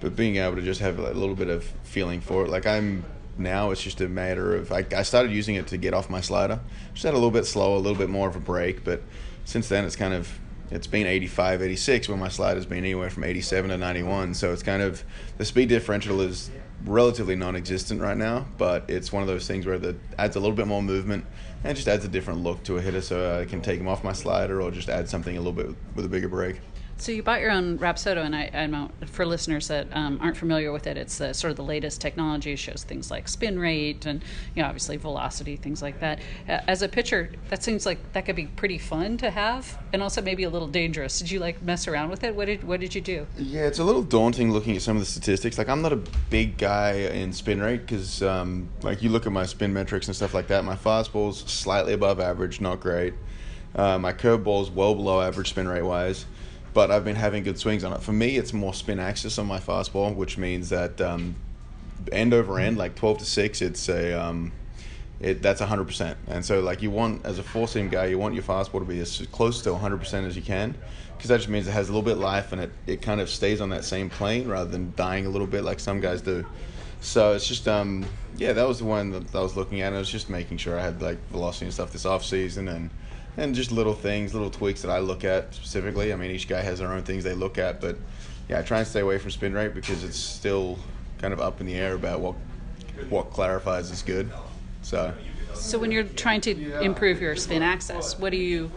but 0.00 0.16
being 0.16 0.36
able 0.36 0.56
to 0.56 0.62
just 0.62 0.80
have 0.80 0.98
a 0.98 1.12
little 1.12 1.34
bit 1.34 1.48
of 1.48 1.64
feeling 1.84 2.20
for 2.20 2.44
it, 2.44 2.50
like 2.50 2.66
I'm 2.66 3.04
now 3.38 3.70
it's 3.70 3.82
just 3.82 4.00
a 4.00 4.08
matter 4.08 4.56
of 4.56 4.72
I, 4.72 4.84
I 4.96 5.02
started 5.02 5.32
using 5.32 5.56
it 5.56 5.66
to 5.68 5.76
get 5.76 5.94
off 5.94 6.08
my 6.08 6.20
slider. 6.20 6.60
Just 6.92 7.04
had 7.04 7.12
a 7.14 7.16
little 7.16 7.30
bit 7.30 7.44
slower 7.46 7.76
a 7.76 7.78
little 7.78 7.98
bit 7.98 8.08
more 8.08 8.28
of 8.28 8.36
a 8.36 8.40
break 8.40 8.84
but 8.84 9.02
since 9.44 9.68
then 9.68 9.84
it's 9.84 9.96
kind 9.96 10.14
of 10.14 10.38
it's 10.70 10.86
been 10.88 11.06
85 11.06 11.62
86 11.62 12.08
when 12.08 12.18
my 12.18 12.28
slider's 12.28 12.66
been 12.66 12.78
anywhere 12.78 13.10
from 13.10 13.24
87 13.24 13.70
to 13.70 13.78
91 13.78 14.34
so 14.34 14.52
it's 14.52 14.62
kind 14.62 14.82
of 14.82 15.04
the 15.38 15.44
speed 15.44 15.68
differential 15.68 16.20
is 16.20 16.50
relatively 16.84 17.36
non-existent 17.36 18.00
right 18.00 18.16
now 18.16 18.46
but 18.58 18.84
it's 18.88 19.12
one 19.12 19.22
of 19.22 19.28
those 19.28 19.46
things 19.46 19.64
where 19.64 19.76
it 19.76 19.96
adds 20.18 20.34
a 20.34 20.40
little 20.40 20.56
bit 20.56 20.66
more 20.66 20.82
movement 20.82 21.24
and 21.62 21.76
just 21.76 21.88
adds 21.88 22.04
a 22.04 22.08
different 22.08 22.40
look 22.40 22.62
to 22.64 22.76
a 22.76 22.80
hitter. 22.80 23.00
So 23.00 23.40
i 23.40 23.44
can 23.44 23.60
take 23.60 23.80
him 23.80 23.88
off 23.88 24.04
my 24.04 24.12
slider 24.12 24.60
or 24.60 24.70
just 24.70 24.88
add 24.88 25.08
something 25.08 25.36
a 25.36 25.40
little 25.40 25.52
bit 25.52 25.74
with 25.94 26.04
a 26.04 26.08
bigger 26.08 26.28
break 26.28 26.56
so 26.98 27.12
you 27.12 27.22
bought 27.22 27.40
your 27.40 27.50
own 27.50 27.78
Rapsodo, 27.78 28.24
and 28.24 28.34
I, 28.34 28.66
know 28.66 28.90
for 29.04 29.26
listeners 29.26 29.68
that 29.68 29.86
um, 29.92 30.18
aren't 30.22 30.36
familiar 30.36 30.72
with 30.72 30.86
it, 30.86 30.96
it's 30.96 31.18
the, 31.18 31.34
sort 31.34 31.50
of 31.50 31.56
the 31.56 31.64
latest 31.64 32.00
technology. 32.00 32.52
It 32.52 32.58
shows 32.58 32.84
things 32.84 33.10
like 33.10 33.28
spin 33.28 33.58
rate 33.58 34.06
and 34.06 34.22
you 34.54 34.62
know 34.62 34.68
obviously 34.68 34.96
velocity, 34.96 35.56
things 35.56 35.82
like 35.82 36.00
that. 36.00 36.20
Uh, 36.48 36.60
as 36.66 36.80
a 36.80 36.88
pitcher, 36.88 37.30
that 37.50 37.62
seems 37.62 37.84
like 37.84 37.98
that 38.14 38.24
could 38.24 38.36
be 38.36 38.46
pretty 38.46 38.78
fun 38.78 39.18
to 39.18 39.30
have, 39.30 39.78
and 39.92 40.02
also 40.02 40.22
maybe 40.22 40.44
a 40.44 40.50
little 40.50 40.68
dangerous. 40.68 41.18
Did 41.18 41.30
you 41.30 41.38
like 41.38 41.60
mess 41.62 41.86
around 41.86 42.08
with 42.08 42.24
it? 42.24 42.34
What 42.34 42.46
did 42.46 42.64
what 42.64 42.80
did 42.80 42.94
you 42.94 43.02
do? 43.02 43.26
Yeah, 43.36 43.66
it's 43.66 43.78
a 43.78 43.84
little 43.84 44.02
daunting 44.02 44.50
looking 44.50 44.74
at 44.74 44.82
some 44.82 44.96
of 44.96 45.02
the 45.02 45.06
statistics. 45.06 45.58
Like 45.58 45.68
I'm 45.68 45.82
not 45.82 45.92
a 45.92 46.02
big 46.30 46.56
guy 46.56 46.92
in 46.92 47.32
spin 47.32 47.60
rate 47.60 47.82
because 47.82 48.22
um, 48.22 48.70
like 48.82 49.02
you 49.02 49.10
look 49.10 49.26
at 49.26 49.32
my 49.32 49.44
spin 49.44 49.72
metrics 49.72 50.06
and 50.06 50.16
stuff 50.16 50.32
like 50.32 50.46
that. 50.48 50.64
My 50.64 50.76
fastball's 50.76 51.40
slightly 51.40 51.92
above 51.92 52.20
average, 52.20 52.60
not 52.60 52.80
great. 52.80 53.12
Uh, 53.74 53.98
my 53.98 54.14
curveball's 54.14 54.70
well 54.70 54.94
below 54.94 55.20
average 55.20 55.50
spin 55.50 55.68
rate 55.68 55.82
wise 55.82 56.24
but 56.76 56.90
I've 56.90 57.06
been 57.06 57.16
having 57.16 57.42
good 57.42 57.58
swings 57.58 57.84
on 57.84 57.94
it. 57.94 58.02
For 58.02 58.12
me, 58.12 58.36
it's 58.36 58.52
more 58.52 58.74
spin 58.74 59.00
axis 59.00 59.38
on 59.38 59.46
my 59.46 59.58
fastball, 59.58 60.14
which 60.14 60.36
means 60.36 60.68
that 60.68 61.00
um, 61.00 61.34
end 62.12 62.34
over 62.34 62.58
end, 62.58 62.76
like 62.76 62.94
12 62.96 63.20
to 63.20 63.24
6, 63.24 63.62
it's 63.62 63.88
a. 63.88 64.12
Um, 64.12 64.52
it, 65.18 65.40
that's 65.40 65.62
100%. 65.62 66.16
And 66.28 66.44
so, 66.44 66.60
like, 66.60 66.82
you 66.82 66.90
want, 66.90 67.24
as 67.24 67.38
a 67.38 67.42
four 67.42 67.66
seam 67.66 67.88
guy, 67.88 68.04
you 68.04 68.18
want 68.18 68.34
your 68.34 68.42
fastball 68.42 68.80
to 68.80 68.84
be 68.84 69.00
as 69.00 69.26
close 69.32 69.62
to 69.62 69.70
100% 69.70 70.26
as 70.26 70.36
you 70.36 70.42
can 70.42 70.74
because 71.16 71.30
that 71.30 71.38
just 71.38 71.48
means 71.48 71.66
it 71.66 71.70
has 71.70 71.88
a 71.88 71.92
little 71.92 72.02
bit 72.02 72.12
of 72.12 72.18
life 72.18 72.52
and 72.52 72.60
it, 72.60 72.70
it 72.86 73.00
kind 73.00 73.22
of 73.22 73.30
stays 73.30 73.62
on 73.62 73.70
that 73.70 73.82
same 73.82 74.10
plane 74.10 74.46
rather 74.46 74.68
than 74.68 74.92
dying 74.96 75.24
a 75.24 75.30
little 75.30 75.46
bit 75.46 75.64
like 75.64 75.80
some 75.80 75.98
guys 75.98 76.20
do. 76.20 76.44
So 77.00 77.32
it's 77.32 77.48
just, 77.48 77.66
um, 77.66 78.04
yeah, 78.36 78.52
that 78.52 78.68
was 78.68 78.80
the 78.80 78.84
one 78.84 79.12
that 79.12 79.34
I 79.34 79.40
was 79.40 79.56
looking 79.56 79.80
at. 79.80 79.94
I 79.94 79.98
was 79.98 80.10
just 80.10 80.28
making 80.28 80.58
sure 80.58 80.78
I 80.78 80.82
had, 80.82 81.00
like, 81.00 81.16
velocity 81.30 81.64
and 81.64 81.72
stuff 81.72 81.90
this 81.90 82.04
off 82.04 82.22
season 82.22 82.68
and 82.68 82.90
and 83.36 83.54
just 83.54 83.72
little 83.72 83.94
things, 83.94 84.32
little 84.32 84.50
tweaks 84.50 84.82
that 84.82 84.90
I 84.90 84.98
look 84.98 85.24
at 85.24 85.54
specifically. 85.54 86.12
I 86.12 86.16
mean, 86.16 86.30
each 86.30 86.48
guy 86.48 86.62
has 86.62 86.78
their 86.78 86.92
own 86.92 87.02
things 87.02 87.24
they 87.24 87.34
look 87.34 87.58
at, 87.58 87.80
but 87.80 87.96
yeah, 88.48 88.60
I 88.60 88.62
try 88.62 88.78
and 88.78 88.86
stay 88.86 89.00
away 89.00 89.18
from 89.18 89.30
spin 89.30 89.52
rate 89.52 89.74
because 89.74 90.04
it's 90.04 90.18
still 90.18 90.78
kind 91.18 91.32
of 91.32 91.40
up 91.40 91.60
in 91.60 91.66
the 91.66 91.74
air 91.74 91.94
about 91.94 92.20
what 92.20 92.34
what 93.10 93.30
clarifies 93.30 93.90
is 93.90 94.02
good. 94.02 94.30
So. 94.82 95.12
So 95.54 95.78
when 95.78 95.90
you're 95.90 96.04
trying 96.04 96.42
to 96.42 96.80
improve 96.82 97.20
your 97.20 97.34
spin 97.34 97.62
axis, 97.62 98.18
what 98.18 98.30
do 98.30 98.36
you 98.36 98.70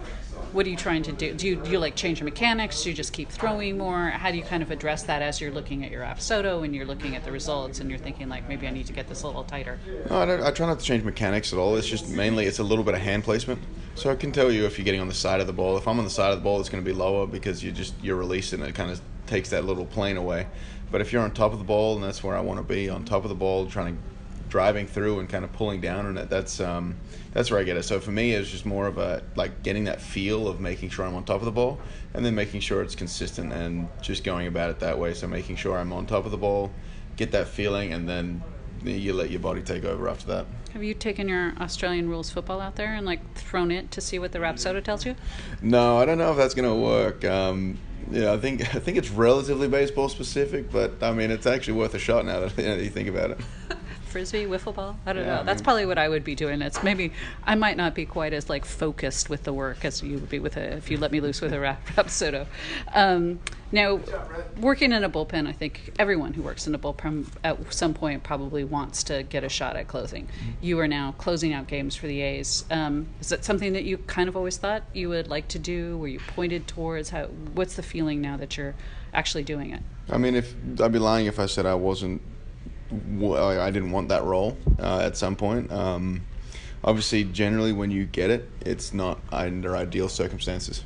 what 0.53 0.65
are 0.65 0.69
you 0.69 0.75
trying 0.75 1.03
to 1.03 1.11
do? 1.11 1.33
Do 1.33 1.47
you, 1.47 1.55
do 1.55 1.71
you 1.71 1.79
like 1.79 1.95
change 1.95 2.19
your 2.19 2.25
mechanics? 2.25 2.83
Do 2.83 2.89
you 2.89 2.95
just 2.95 3.13
keep 3.13 3.29
throwing 3.29 3.77
more? 3.77 4.09
How 4.09 4.31
do 4.31 4.37
you 4.37 4.43
kind 4.43 4.63
of 4.63 4.71
address 4.71 5.03
that 5.03 5.21
as 5.21 5.39
you're 5.39 5.51
looking 5.51 5.85
at 5.85 5.91
your 5.91 6.03
Rapsodo 6.03 6.63
and 6.65 6.75
you're 6.75 6.85
looking 6.85 7.15
at 7.15 7.23
the 7.23 7.31
results 7.31 7.79
and 7.79 7.89
you're 7.89 7.99
thinking 7.99 8.29
like 8.29 8.47
maybe 8.47 8.67
I 8.67 8.71
need 8.71 8.87
to 8.87 8.93
get 8.93 9.07
this 9.07 9.23
a 9.23 9.27
little 9.27 9.43
tighter? 9.43 9.79
No, 10.09 10.17
I, 10.17 10.47
I 10.47 10.51
try 10.51 10.67
not 10.67 10.79
to 10.79 10.85
change 10.85 11.03
mechanics 11.03 11.53
at 11.53 11.59
all. 11.59 11.75
It's 11.75 11.87
just 11.87 12.09
mainly 12.09 12.45
it's 12.45 12.59
a 12.59 12.63
little 12.63 12.83
bit 12.83 12.95
of 12.95 13.01
hand 13.01 13.23
placement. 13.23 13.61
So 13.95 14.09
I 14.09 14.15
can 14.15 14.31
tell 14.31 14.51
you 14.51 14.65
if 14.65 14.77
you're 14.77 14.85
getting 14.85 15.01
on 15.01 15.07
the 15.07 15.13
side 15.13 15.41
of 15.41 15.47
the 15.47 15.53
ball. 15.53 15.77
If 15.77 15.87
I'm 15.87 15.99
on 15.99 16.05
the 16.05 16.09
side 16.09 16.31
of 16.31 16.39
the 16.39 16.43
ball, 16.43 16.59
it's 16.59 16.69
going 16.69 16.83
to 16.83 16.89
be 16.89 16.95
lower 16.95 17.27
because 17.27 17.63
you 17.63 17.71
just 17.71 17.93
you're 18.01 18.15
releasing 18.15 18.61
it. 18.61 18.73
Kind 18.75 18.91
of 18.91 19.01
takes 19.27 19.49
that 19.49 19.65
little 19.65 19.85
plane 19.85 20.17
away. 20.17 20.47
But 20.91 21.01
if 21.01 21.13
you're 21.13 21.21
on 21.21 21.31
top 21.31 21.53
of 21.53 21.59
the 21.59 21.65
ball, 21.65 21.95
and 21.95 22.03
that's 22.03 22.23
where 22.23 22.35
I 22.35 22.41
want 22.41 22.59
to 22.59 22.63
be, 22.63 22.89
on 22.89 23.05
top 23.05 23.23
of 23.23 23.29
the 23.29 23.35
ball, 23.35 23.67
trying 23.67 23.95
to 23.95 24.01
driving 24.49 24.87
through 24.87 25.19
and 25.19 25.29
kind 25.29 25.45
of 25.45 25.53
pulling 25.53 25.79
down 25.79 26.05
on 26.05 26.17
it. 26.17 26.29
That's 26.29 26.59
um, 26.59 26.95
that's 27.31 27.51
where 27.51 27.59
I 27.59 27.63
get 27.63 27.77
it. 27.77 27.83
So 27.83 27.99
for 27.99 28.11
me, 28.11 28.33
it's 28.33 28.49
just 28.49 28.65
more 28.65 28.87
of 28.87 28.97
a 28.97 29.23
like 29.35 29.63
getting 29.63 29.85
that 29.85 30.01
feel 30.01 30.47
of 30.47 30.59
making 30.59 30.89
sure 30.89 31.05
I'm 31.05 31.15
on 31.15 31.23
top 31.23 31.39
of 31.41 31.45
the 31.45 31.51
ball, 31.51 31.79
and 32.13 32.25
then 32.25 32.35
making 32.35 32.61
sure 32.61 32.81
it's 32.81 32.95
consistent 32.95 33.53
and 33.53 33.87
just 34.01 34.23
going 34.23 34.47
about 34.47 34.69
it 34.69 34.79
that 34.79 34.97
way. 34.97 35.13
So 35.13 35.27
making 35.27 35.55
sure 35.55 35.77
I'm 35.77 35.93
on 35.93 36.05
top 36.05 36.25
of 36.25 36.31
the 36.31 36.37
ball, 36.37 36.71
get 37.15 37.31
that 37.31 37.47
feeling, 37.47 37.93
and 37.93 38.09
then 38.09 38.43
you 38.83 39.13
let 39.13 39.29
your 39.29 39.39
body 39.39 39.61
take 39.61 39.85
over 39.85 40.09
after 40.09 40.27
that. 40.27 40.45
Have 40.73 40.83
you 40.83 40.93
taken 40.93 41.27
your 41.27 41.53
Australian 41.59 42.09
rules 42.09 42.29
football 42.29 42.61
out 42.61 42.75
there 42.75 42.93
and 42.93 43.05
like 43.05 43.33
thrown 43.35 43.71
it 43.71 43.91
to 43.91 44.01
see 44.01 44.19
what 44.19 44.31
the 44.31 44.39
Rapsodo 44.39 44.83
tells 44.83 45.05
you? 45.05 45.15
No, 45.61 45.97
I 45.97 46.05
don't 46.05 46.17
know 46.17 46.31
if 46.31 46.37
that's 46.37 46.53
gonna 46.53 46.75
work. 46.75 47.25
Um, 47.25 47.77
yeah, 48.11 48.33
I 48.33 48.37
think 48.37 48.61
I 48.75 48.79
think 48.79 48.97
it's 48.97 49.09
relatively 49.09 49.67
baseball 49.67 50.09
specific, 50.09 50.71
but 50.71 51.01
I 51.01 51.11
mean 51.11 51.31
it's 51.31 51.45
actually 51.45 51.73
worth 51.73 51.93
a 51.93 51.99
shot 51.99 52.25
now 52.25 52.47
that 52.47 52.79
you 52.79 52.89
think 52.89 53.09
about 53.09 53.31
it. 53.31 53.39
frisbee, 54.09 54.45
wiffle 54.45 54.73
ball. 54.73 54.97
I 55.05 55.13
don't 55.13 55.25
yeah, 55.25 55.37
know. 55.37 55.43
That's 55.43 55.61
probably 55.61 55.85
what 55.85 55.97
I 55.97 56.09
would 56.09 56.23
be 56.23 56.35
doing. 56.35 56.61
It's 56.61 56.83
maybe 56.83 57.13
I 57.45 57.55
might 57.55 57.77
not 57.77 57.95
be 57.95 58.05
quite 58.05 58.33
as 58.33 58.49
like 58.49 58.65
focused 58.65 59.29
with 59.29 59.43
the 59.43 59.53
work 59.53 59.85
as 59.85 60.03
you 60.03 60.15
would 60.15 60.29
be 60.29 60.39
with 60.39 60.57
a 60.57 60.73
if 60.77 60.91
you 60.91 60.97
let 60.97 61.11
me 61.11 61.21
loose 61.21 61.41
with 61.41 61.53
a 61.53 61.59
rap 61.59 61.85
rapsodo. 61.95 62.47
Um, 62.93 63.39
now, 63.71 63.99
working 64.59 64.91
in 64.91 65.03
a 65.03 65.09
bullpen, 65.09 65.47
I 65.47 65.51
think 65.51 65.93
everyone 65.99 66.33
who 66.33 66.41
works 66.41 66.65
in 66.65 66.73
a 66.73 66.79
bullpen 66.79 67.27
at 67.43 67.71
some 67.71 67.93
point 67.93 68.23
probably 68.23 68.63
wants 68.63 69.03
to 69.03 69.21
get 69.23 69.43
a 69.43 69.49
shot 69.49 69.75
at 69.75 69.87
closing. 69.87 70.25
Mm-hmm. 70.25 70.51
You 70.61 70.79
are 70.79 70.87
now 70.87 71.13
closing 71.19 71.53
out 71.53 71.67
games 71.67 71.95
for 71.95 72.07
the 72.07 72.21
A's. 72.21 72.65
Um, 72.71 73.07
is 73.21 73.29
that 73.29 73.45
something 73.45 73.73
that 73.73 73.83
you 73.83 73.99
kind 73.99 74.27
of 74.27 74.35
always 74.35 74.57
thought 74.57 74.83
you 74.93 75.09
would 75.09 75.27
like 75.27 75.47
to 75.49 75.59
do? 75.59 75.97
Were 75.97 76.07
you 76.07 76.19
pointed 76.19 76.67
towards? 76.67 77.11
How? 77.11 77.25
What's 77.25 77.75
the 77.75 77.83
feeling 77.83 78.21
now 78.21 78.37
that 78.37 78.57
you're 78.57 78.73
actually 79.13 79.43
doing 79.43 79.71
it? 79.71 79.83
I 80.09 80.17
mean, 80.17 80.35
if 80.35 80.55
I'd 80.81 80.91
be 80.91 80.99
lying 80.99 81.27
if 81.27 81.39
I 81.39 81.45
said 81.45 81.67
I 81.67 81.75
wasn't 81.75 82.21
I 82.91 83.71
didn't 83.71 83.91
want 83.91 84.09
that 84.09 84.23
role 84.23 84.57
uh, 84.79 84.99
at 84.99 85.15
some 85.15 85.35
point. 85.35 85.71
Um, 85.71 86.21
obviously, 86.83 87.23
generally, 87.23 87.71
when 87.73 87.91
you 87.91 88.05
get 88.05 88.29
it, 88.29 88.49
it's 88.61 88.93
not 88.93 89.19
under 89.31 89.75
ideal 89.75 90.09
circumstances. 90.09 90.83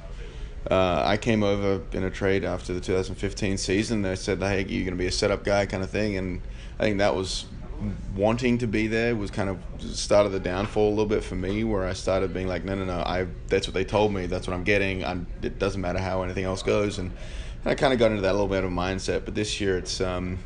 Uh, 0.70 1.02
I 1.06 1.18
came 1.18 1.44
over 1.44 1.82
in 1.92 2.04
a 2.04 2.10
trade 2.10 2.46
after 2.46 2.74
the 2.74 2.80
2015 2.80 3.58
season. 3.58 4.02
They 4.02 4.16
said, 4.16 4.40
"Hey, 4.40 4.60
you're 4.60 4.86
going 4.86 4.98
to 4.98 5.04
be 5.04 5.08
a 5.08 5.12
setup 5.12 5.44
guy," 5.44 5.66
kind 5.66 5.84
of 5.84 5.90
thing, 5.90 6.18
and 6.18 6.42
I 6.80 6.84
think 6.84 7.00
that 7.00 7.16
was 7.16 7.46
wanting 8.16 8.58
to 8.60 8.68
be 8.68 8.88
there 8.88 9.16
was 9.16 9.30
kind 9.30 9.50
of 9.50 9.60
started 9.80 10.30
the 10.30 10.40
downfall 10.40 10.88
a 10.88 10.92
little 10.92 11.06
bit 11.06 11.24
for 11.24 11.36
me, 11.36 11.64
where 11.64 11.86
I 11.86 11.94
started 11.94 12.34
being 12.34 12.48
like, 12.48 12.64
"No, 12.64 12.76
no, 12.76 12.86
no, 12.86 13.00
I 13.00 13.28
that's 13.48 13.68
what 13.68 13.74
they 13.74 13.84
told 13.84 14.14
me. 14.14 14.26
That's 14.26 14.48
what 14.48 14.54
I'm 14.54 14.64
getting. 14.64 15.04
I'm, 15.04 15.28
it 15.42 15.60
doesn't 15.60 15.82
matter 15.82 16.00
how 16.00 16.24
anything 16.24 16.46
else 16.46 16.64
goes." 16.64 16.98
And 16.98 17.12
I 17.66 17.76
kind 17.76 17.92
of 17.94 18.00
got 18.00 18.12
into 18.12 18.22
that 18.22 18.34
little 18.34 18.48
bit 18.48 18.64
of 18.64 18.72
a 18.72 18.76
mindset. 18.76 19.26
But 19.26 19.36
this 19.36 19.60
year, 19.60 19.78
it's 19.78 20.00
um, 20.00 20.40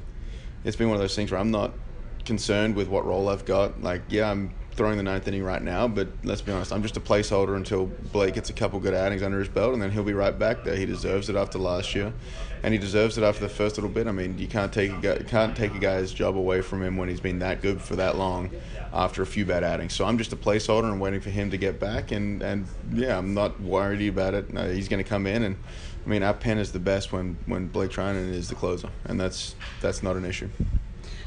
it's 0.68 0.76
been 0.76 0.90
one 0.90 0.96
of 0.96 1.02
those 1.02 1.16
things 1.16 1.32
where 1.32 1.40
I'm 1.40 1.52
not 1.52 1.80
concerned 2.26 2.76
with 2.76 2.90
what 2.90 3.06
role 3.06 3.30
I've 3.30 3.46
got. 3.46 3.82
Like, 3.82 4.04
yeah, 4.10 4.30
I'm 4.30 4.54
throwing 4.78 4.96
the 4.96 5.04
ninth 5.04 5.28
inning 5.28 5.44
right 5.44 5.62
now, 5.62 5.88
but 5.88 6.08
let's 6.24 6.42
be 6.42 6.52
honest, 6.52 6.72
I'm 6.72 6.84
just 6.84 6.96
a 6.96 7.00
placeholder 7.00 7.56
until 7.56 7.88
Blake 7.88 8.36
gets 8.36 8.52
a 8.52 8.54
couple 8.54 8.80
good 8.80 8.94
outings 8.94 9.24
under 9.24 9.40
his 9.40 9.50
belt, 9.50 9.74
and 9.74 9.82
then 9.82 9.92
he'll 9.92 10.04
be 10.04 10.14
right 10.14 10.38
back 10.38 10.64
there. 10.64 10.76
He 10.76 10.86
deserves 10.86 11.30
it 11.30 11.36
after 11.36 11.58
last 11.58 11.96
year, 11.96 12.14
and 12.62 12.74
he 12.74 12.80
deserves 12.80 13.18
it 13.18 13.24
after 13.24 13.42
the 13.42 13.50
first 13.50 13.76
little 13.78 13.90
bit. 13.90 14.06
I 14.06 14.12
mean, 14.12 14.38
you 14.38 14.48
can't 14.48 14.72
take 14.72 14.92
a 14.92 15.02
guy, 15.02 15.18
can't 15.24 15.58
take 15.58 15.74
a 15.74 15.80
guy's 15.80 16.14
job 16.14 16.38
away 16.38 16.62
from 16.62 16.84
him 16.84 16.96
when 16.96 17.10
he's 17.10 17.20
been 17.20 17.40
that 17.40 17.64
good 17.64 17.82
for 17.82 17.96
that 17.96 18.18
long 18.18 18.52
after 18.94 19.24
a 19.24 19.26
few 19.26 19.46
bad 19.46 19.64
outings. 19.64 19.94
So 19.94 20.06
I'm 20.06 20.18
just 20.18 20.32
a 20.32 20.38
placeholder 20.38 20.92
and 20.92 21.02
waiting 21.02 21.22
for 21.22 21.32
him 21.32 21.50
to 21.50 21.58
get 21.58 21.80
back, 21.80 22.12
and 22.12 22.44
and 22.44 22.68
yeah, 22.94 23.18
I'm 23.18 23.34
not 23.34 23.60
worried 23.60 24.08
about 24.08 24.36
it. 24.36 24.54
No, 24.54 24.72
he's 24.72 24.88
going 24.88 25.04
to 25.04 25.10
come 25.10 25.26
in, 25.26 25.42
and 25.42 25.58
I 26.06 26.10
mean, 26.10 26.22
our 26.22 26.36
pen 26.36 26.60
is 26.60 26.72
the 26.72 26.80
best 26.80 27.12
when 27.12 27.38
when 27.48 27.68
Blake 27.68 27.90
Treinen 27.90 28.32
is 28.32 28.48
the 28.48 28.56
closer, 28.56 28.90
and 29.06 29.20
that's 29.20 29.56
that's 29.82 30.04
not 30.04 30.16
an 30.16 30.24
issue. 30.24 30.50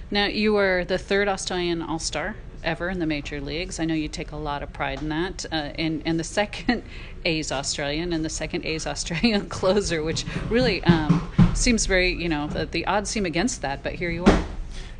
Now 0.08 0.26
you 0.26 0.52
were 0.52 0.84
the 0.84 0.98
third 0.98 1.26
Australian 1.26 1.82
All 1.82 1.98
Star 1.98 2.36
ever 2.64 2.88
in 2.88 2.98
the 2.98 3.06
major 3.06 3.40
leagues. 3.40 3.78
I 3.80 3.84
know 3.84 3.94
you 3.94 4.08
take 4.08 4.32
a 4.32 4.36
lot 4.36 4.62
of 4.62 4.72
pride 4.72 5.02
in 5.02 5.08
that. 5.10 5.46
Uh, 5.50 5.70
and, 5.76 6.02
and 6.04 6.18
the 6.18 6.24
second 6.24 6.82
A's 7.24 7.52
Australian 7.52 8.12
and 8.12 8.24
the 8.24 8.30
second 8.30 8.64
A's 8.64 8.86
Australian 8.86 9.48
closer, 9.48 10.02
which 10.02 10.24
really 10.48 10.82
um, 10.84 11.30
seems 11.54 11.86
very, 11.86 12.12
you 12.12 12.28
know, 12.28 12.46
the, 12.46 12.66
the, 12.66 12.86
odds 12.86 13.10
seem 13.10 13.26
against 13.26 13.62
that, 13.62 13.82
but 13.82 13.94
here 13.94 14.10
you 14.10 14.24
are. 14.24 14.44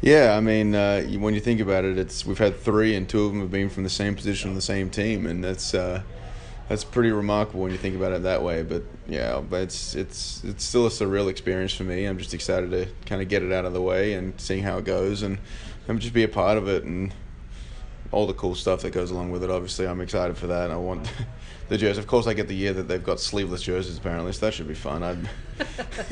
Yeah, 0.02 0.35
I 0.37 0.40
mean, 0.40 0.75
uh, 0.75 1.02
when 1.02 1.35
you 1.35 1.40
think 1.40 1.61
about 1.61 1.85
it, 1.85 1.99
it's 1.99 2.25
we've 2.25 2.38
had 2.38 2.59
three, 2.59 2.95
and 2.95 3.07
two 3.07 3.25
of 3.25 3.33
them 3.33 3.40
have 3.40 3.50
been 3.50 3.69
from 3.69 3.83
the 3.83 3.90
same 3.90 4.14
position 4.14 4.49
on 4.49 4.55
the 4.55 4.62
same 4.62 4.88
team, 4.88 5.26
and 5.26 5.45
that's 5.45 5.75
uh, 5.75 6.02
that's 6.71 6.85
pretty 6.85 7.11
remarkable 7.11 7.61
when 7.61 7.73
you 7.73 7.76
think 7.76 7.97
about 7.97 8.12
it 8.12 8.23
that 8.23 8.43
way. 8.43 8.62
But 8.62 8.83
yeah, 9.07 9.40
but 9.40 9.62
it's 9.62 9.95
it's 9.95 10.43
it's 10.43 10.64
still 10.64 10.87
a 10.87 10.88
surreal 10.88 11.29
experience 11.29 11.75
for 11.75 11.85
me. 11.85 12.07
I'm 12.07 12.17
just 12.17 12.33
excited 12.33 12.71
to 12.71 12.87
kind 13.05 13.21
of 13.21 13.29
get 13.29 13.43
it 13.43 13.52
out 13.52 13.67
of 13.67 13.75
the 13.75 13.83
way 13.83 14.14
and 14.14 14.40
seeing 14.40 14.62
how 14.62 14.79
it 14.79 14.85
goes, 14.85 15.23
and 15.23 15.37
I'm 15.87 15.99
just 15.99 16.14
be 16.14 16.23
a 16.23 16.29
part 16.29 16.57
of 16.57 16.67
it 16.67 16.85
and 16.85 17.12
all 18.12 18.26
the 18.26 18.35
cool 18.35 18.55
stuff 18.55 18.83
that 18.83 18.90
goes 18.90 19.11
along 19.11 19.31
with 19.31 19.45
it. 19.45 19.50
Obviously, 19.50 19.87
I'm 19.87 20.00
excited 20.00 20.37
for 20.37 20.49
that. 20.49 20.71
I 20.71 20.76
want 20.76 21.11
the 21.69 21.79
jerseys. 21.79 21.99
Of 21.99 22.07
course, 22.07 22.26
I 22.26 22.35
get 22.35 22.49
the 22.49 22.57
year 22.57 22.73
that 22.73 22.88
they've 22.88 23.02
got 23.02 23.21
sleeveless 23.21 23.62
jerseys 23.62 23.99
apparently, 23.99 24.33
so 24.33 24.47
that 24.47 24.55
should 24.55 24.69
be 24.69 24.75
fun. 24.75 25.02
I'm, 25.02 25.29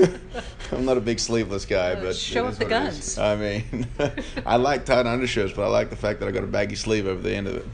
I'm 0.73 0.85
not 0.85 0.97
a 0.97 1.01
big 1.01 1.19
sleeveless 1.19 1.65
guy, 1.65 1.93
uh, 1.93 2.03
but 2.03 2.17
show 2.17 2.47
up 2.47 2.55
the 2.55 2.65
guns. 2.65 3.19
I 3.19 3.37
mean, 3.37 3.87
I 4.47 4.57
like 4.57 4.85
tight 4.85 5.07
undershirts, 5.07 5.53
but 5.53 5.65
I 5.65 5.69
like 5.69 5.91
the 5.91 5.97
fact 5.97 6.21
that 6.21 6.29
I 6.29 6.33
got 6.33 6.45
a 6.45 6.49
baggy 6.49 6.77
sleeve 6.77 7.07
over 7.07 7.21
the 7.21 7.35
end 7.35 7.49
of 7.49 7.57
it. 7.57 7.67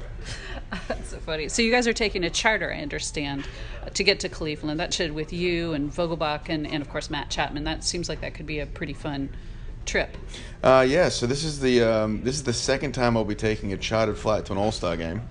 That's 0.88 1.10
so 1.10 1.18
funny. 1.18 1.48
So 1.48 1.62
you 1.62 1.70
guys 1.70 1.86
are 1.86 1.92
taking 1.92 2.24
a 2.24 2.30
charter, 2.30 2.72
I 2.72 2.80
understand, 2.80 3.46
to 3.92 4.02
get 4.02 4.20
to 4.20 4.28
Cleveland. 4.28 4.80
That 4.80 4.92
should 4.92 5.12
with 5.12 5.32
you 5.32 5.72
and 5.72 5.92
Vogelbach 5.92 6.48
and, 6.48 6.66
and 6.66 6.82
of 6.82 6.88
course 6.88 7.10
Matt 7.10 7.30
Chapman. 7.30 7.64
That 7.64 7.84
seems 7.84 8.08
like 8.08 8.20
that 8.22 8.34
could 8.34 8.46
be 8.46 8.58
a 8.58 8.66
pretty 8.66 8.92
fun 8.92 9.28
trip? 9.84 10.16
Uh, 10.62 10.84
yeah, 10.88 11.08
so 11.08 11.26
this 11.26 11.44
is 11.44 11.60
the 11.60 11.82
um, 11.82 12.22
this 12.22 12.36
is 12.36 12.42
the 12.42 12.52
second 12.52 12.92
time 12.92 13.16
I'll 13.16 13.24
be 13.24 13.34
taking 13.34 13.72
a 13.72 13.76
chartered 13.76 14.16
flight 14.16 14.46
to 14.46 14.52
an 14.52 14.58
All 14.58 14.72
Star 14.72 14.96
game. 14.96 15.22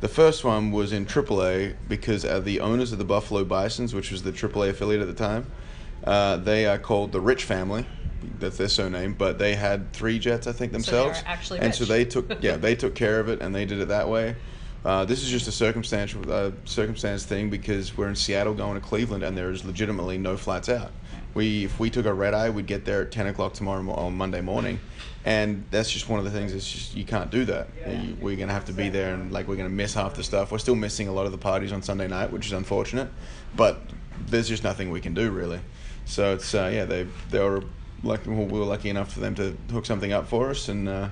The 0.00 0.08
first 0.08 0.44
one 0.44 0.70
was 0.70 0.92
in 0.92 1.04
AAA 1.04 1.74
because 1.88 2.24
uh, 2.24 2.40
the 2.40 2.60
owners 2.60 2.90
of 2.92 2.98
the 2.98 3.04
Buffalo 3.04 3.44
Bisons, 3.44 3.94
which 3.94 4.10
was 4.10 4.22
the 4.22 4.32
AAA 4.32 4.70
affiliate 4.70 5.02
at 5.02 5.08
the 5.08 5.14
time, 5.14 5.46
uh, 6.04 6.36
they 6.38 6.66
are 6.66 6.78
called 6.78 7.12
the 7.12 7.20
Rich 7.20 7.44
family. 7.44 7.84
That's 8.38 8.56
their 8.56 8.68
surname, 8.68 9.14
but 9.14 9.38
they 9.38 9.54
had 9.54 9.92
three 9.92 10.18
jets, 10.18 10.46
I 10.46 10.52
think, 10.52 10.72
themselves. 10.72 11.18
So 11.18 11.24
actually 11.26 11.58
and 11.60 11.68
rich. 11.68 11.76
so 11.76 11.84
they 11.84 12.04
took 12.04 12.30
yeah 12.42 12.56
they 12.56 12.74
took 12.74 12.94
care 12.94 13.20
of 13.20 13.28
it 13.28 13.42
and 13.42 13.54
they 13.54 13.66
did 13.66 13.80
it 13.80 13.88
that 13.88 14.08
way. 14.08 14.36
Uh, 14.82 15.04
this 15.04 15.22
is 15.22 15.28
just 15.28 15.46
a 15.46 15.52
circumstantial 15.52 16.30
uh, 16.32 16.50
circumstance 16.64 17.24
thing 17.24 17.50
because 17.50 17.96
we're 17.96 18.08
in 18.08 18.16
Seattle 18.16 18.54
going 18.54 18.80
to 18.80 18.86
Cleveland 18.86 19.22
and 19.22 19.36
there's 19.36 19.62
legitimately 19.64 20.16
no 20.16 20.38
flights 20.38 20.70
out. 20.70 20.90
We 21.34 21.64
if 21.64 21.78
we 21.78 21.90
took 21.90 22.06
a 22.06 22.12
red 22.12 22.34
eye, 22.34 22.50
we'd 22.50 22.66
get 22.66 22.84
there 22.84 23.02
at 23.02 23.12
ten 23.12 23.26
o'clock 23.26 23.54
tomorrow 23.54 23.88
on 23.92 24.16
Monday 24.16 24.40
morning, 24.40 24.80
and 25.24 25.64
that's 25.70 25.90
just 25.90 26.08
one 26.08 26.18
of 26.18 26.24
the 26.24 26.30
things. 26.30 26.52
It's 26.52 26.70
just 26.70 26.94
you 26.96 27.04
can't 27.04 27.30
do 27.30 27.44
that. 27.46 27.68
We're 28.20 28.36
gonna 28.36 28.52
have 28.52 28.64
to 28.66 28.72
be 28.72 28.88
there, 28.88 29.14
and 29.14 29.32
like 29.32 29.46
we're 29.48 29.56
gonna 29.56 29.68
miss 29.68 29.94
half 29.94 30.14
the 30.14 30.24
stuff. 30.24 30.50
We're 30.50 30.58
still 30.58 30.74
missing 30.74 31.08
a 31.08 31.12
lot 31.12 31.26
of 31.26 31.32
the 31.32 31.38
parties 31.38 31.72
on 31.72 31.82
Sunday 31.82 32.08
night, 32.08 32.32
which 32.32 32.46
is 32.46 32.52
unfortunate, 32.52 33.08
but 33.56 33.80
there's 34.26 34.48
just 34.48 34.64
nothing 34.64 34.90
we 34.90 35.00
can 35.00 35.14
do 35.14 35.30
really. 35.30 35.60
So 36.04 36.34
it's 36.34 36.54
uh, 36.54 36.70
yeah, 36.72 36.84
they 36.84 37.06
they 37.30 37.38
were 37.38 37.62
lucky. 38.02 38.30
We 38.30 38.58
were 38.58 38.64
lucky 38.64 38.90
enough 38.90 39.12
for 39.12 39.20
them 39.20 39.34
to 39.36 39.56
hook 39.70 39.86
something 39.86 40.12
up 40.12 40.26
for 40.26 40.50
us, 40.50 40.68
and 40.68 40.88
uh, 40.88 41.08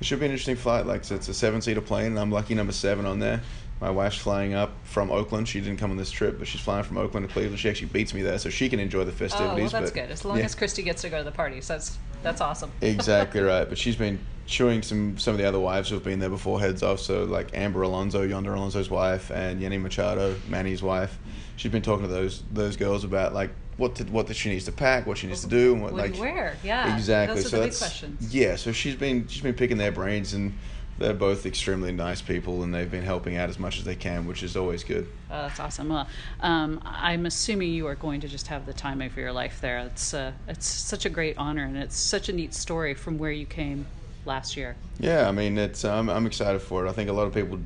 it 0.00 0.06
should 0.06 0.20
be 0.20 0.26
an 0.26 0.32
interesting 0.32 0.56
flight. 0.56 0.86
Like 0.86 1.10
it's 1.10 1.28
a 1.28 1.34
seven 1.34 1.60
seater 1.60 1.80
plane, 1.80 2.06
and 2.06 2.18
I'm 2.18 2.30
lucky 2.30 2.54
number 2.54 2.72
seven 2.72 3.04
on 3.04 3.18
there. 3.18 3.42
My 3.80 3.90
wife's 3.90 4.16
flying 4.16 4.54
up 4.54 4.72
from 4.82 5.10
Oakland. 5.10 5.48
She 5.48 5.60
didn't 5.60 5.78
come 5.78 5.92
on 5.92 5.96
this 5.96 6.10
trip, 6.10 6.38
but 6.38 6.48
she's 6.48 6.60
flying 6.60 6.82
from 6.82 6.98
Oakland 6.98 7.28
to 7.28 7.32
Cleveland. 7.32 7.60
She 7.60 7.68
actually 7.68 7.88
beats 7.88 8.12
me 8.12 8.22
there, 8.22 8.38
so 8.38 8.50
she 8.50 8.68
can 8.68 8.80
enjoy 8.80 9.04
the 9.04 9.12
festivities. 9.12 9.50
Oh, 9.50 9.56
well, 9.56 9.68
that's 9.68 9.92
but, 9.92 9.94
good. 9.94 10.10
As 10.10 10.24
long 10.24 10.38
yeah. 10.38 10.44
as 10.44 10.56
Kristi 10.56 10.84
gets 10.84 11.02
to 11.02 11.08
go 11.08 11.18
to 11.18 11.24
the 11.24 11.30
parties, 11.30 11.68
that's 11.68 11.98
that's 12.22 12.40
awesome. 12.40 12.72
exactly 12.80 13.40
right. 13.40 13.68
But 13.68 13.78
she's 13.78 13.96
been 13.96 14.18
chewing 14.46 14.82
some 14.82 15.16
some 15.18 15.32
of 15.34 15.38
the 15.38 15.46
other 15.46 15.60
wives 15.60 15.90
who've 15.90 16.02
been 16.02 16.18
there 16.18 16.30
before 16.30 16.58
heads 16.58 16.82
off. 16.82 16.98
So 16.98 17.24
like 17.24 17.56
Amber 17.56 17.82
Alonso, 17.82 18.22
Yonder 18.22 18.54
Alonso's 18.54 18.90
wife, 18.90 19.30
and 19.30 19.62
Yainee 19.62 19.80
Machado, 19.80 20.34
Manny's 20.48 20.82
wife. 20.82 21.16
She's 21.56 21.70
been 21.70 21.82
talking 21.82 22.06
to 22.06 22.12
those 22.12 22.42
those 22.50 22.76
girls 22.76 23.04
about 23.04 23.32
like 23.32 23.50
what 23.76 23.94
to, 23.96 24.04
what 24.04 24.34
she 24.34 24.50
needs 24.50 24.64
to 24.64 24.72
pack, 24.72 25.06
what 25.06 25.18
she 25.18 25.28
needs 25.28 25.42
to 25.42 25.48
do, 25.48 25.72
and 25.74 25.82
what, 25.82 25.92
what 25.92 26.10
like 26.10 26.18
where. 26.18 26.56
Yeah, 26.64 26.96
exactly. 26.96 27.36
Those 27.36 27.46
are 27.46 27.48
so 27.48 27.56
the 27.58 27.62
that's 27.64 27.78
big 27.78 27.88
questions. 27.88 28.34
yeah. 28.34 28.56
So 28.56 28.72
she's 28.72 28.96
been 28.96 29.28
she's 29.28 29.42
been 29.42 29.54
picking 29.54 29.78
their 29.78 29.92
brains 29.92 30.34
and 30.34 30.52
they're 30.98 31.14
both 31.14 31.46
extremely 31.46 31.92
nice 31.92 32.20
people 32.20 32.62
and 32.62 32.74
they've 32.74 32.90
been 32.90 33.04
helping 33.04 33.36
out 33.36 33.48
as 33.48 33.58
much 33.58 33.78
as 33.78 33.84
they 33.84 33.94
can, 33.94 34.26
which 34.26 34.42
is 34.42 34.56
always 34.56 34.82
good. 34.82 35.08
Oh, 35.30 35.42
that's 35.42 35.60
awesome. 35.60 35.88
Well, 35.88 36.08
um, 36.40 36.80
I'm 36.84 37.26
assuming 37.26 37.72
you 37.72 37.86
are 37.86 37.94
going 37.94 38.20
to 38.22 38.28
just 38.28 38.48
have 38.48 38.66
the 38.66 38.72
time 38.72 39.00
of 39.00 39.16
your 39.16 39.32
life 39.32 39.60
there. 39.60 39.78
It's 39.78 40.12
uh, 40.12 40.32
it's 40.48 40.66
such 40.66 41.06
a 41.06 41.10
great 41.10 41.38
honor 41.38 41.64
and 41.64 41.76
it's 41.76 41.96
such 41.96 42.28
a 42.28 42.32
neat 42.32 42.52
story 42.52 42.94
from 42.94 43.16
where 43.16 43.30
you 43.30 43.46
came 43.46 43.86
last 44.24 44.56
year. 44.56 44.76
Yeah, 44.98 45.28
I 45.28 45.32
mean, 45.32 45.56
it's 45.56 45.84
um, 45.84 46.10
I'm 46.10 46.26
excited 46.26 46.60
for 46.60 46.84
it. 46.84 46.88
I 46.88 46.92
think 46.92 47.08
a 47.08 47.12
lot 47.12 47.26
of 47.26 47.34
people 47.34 47.60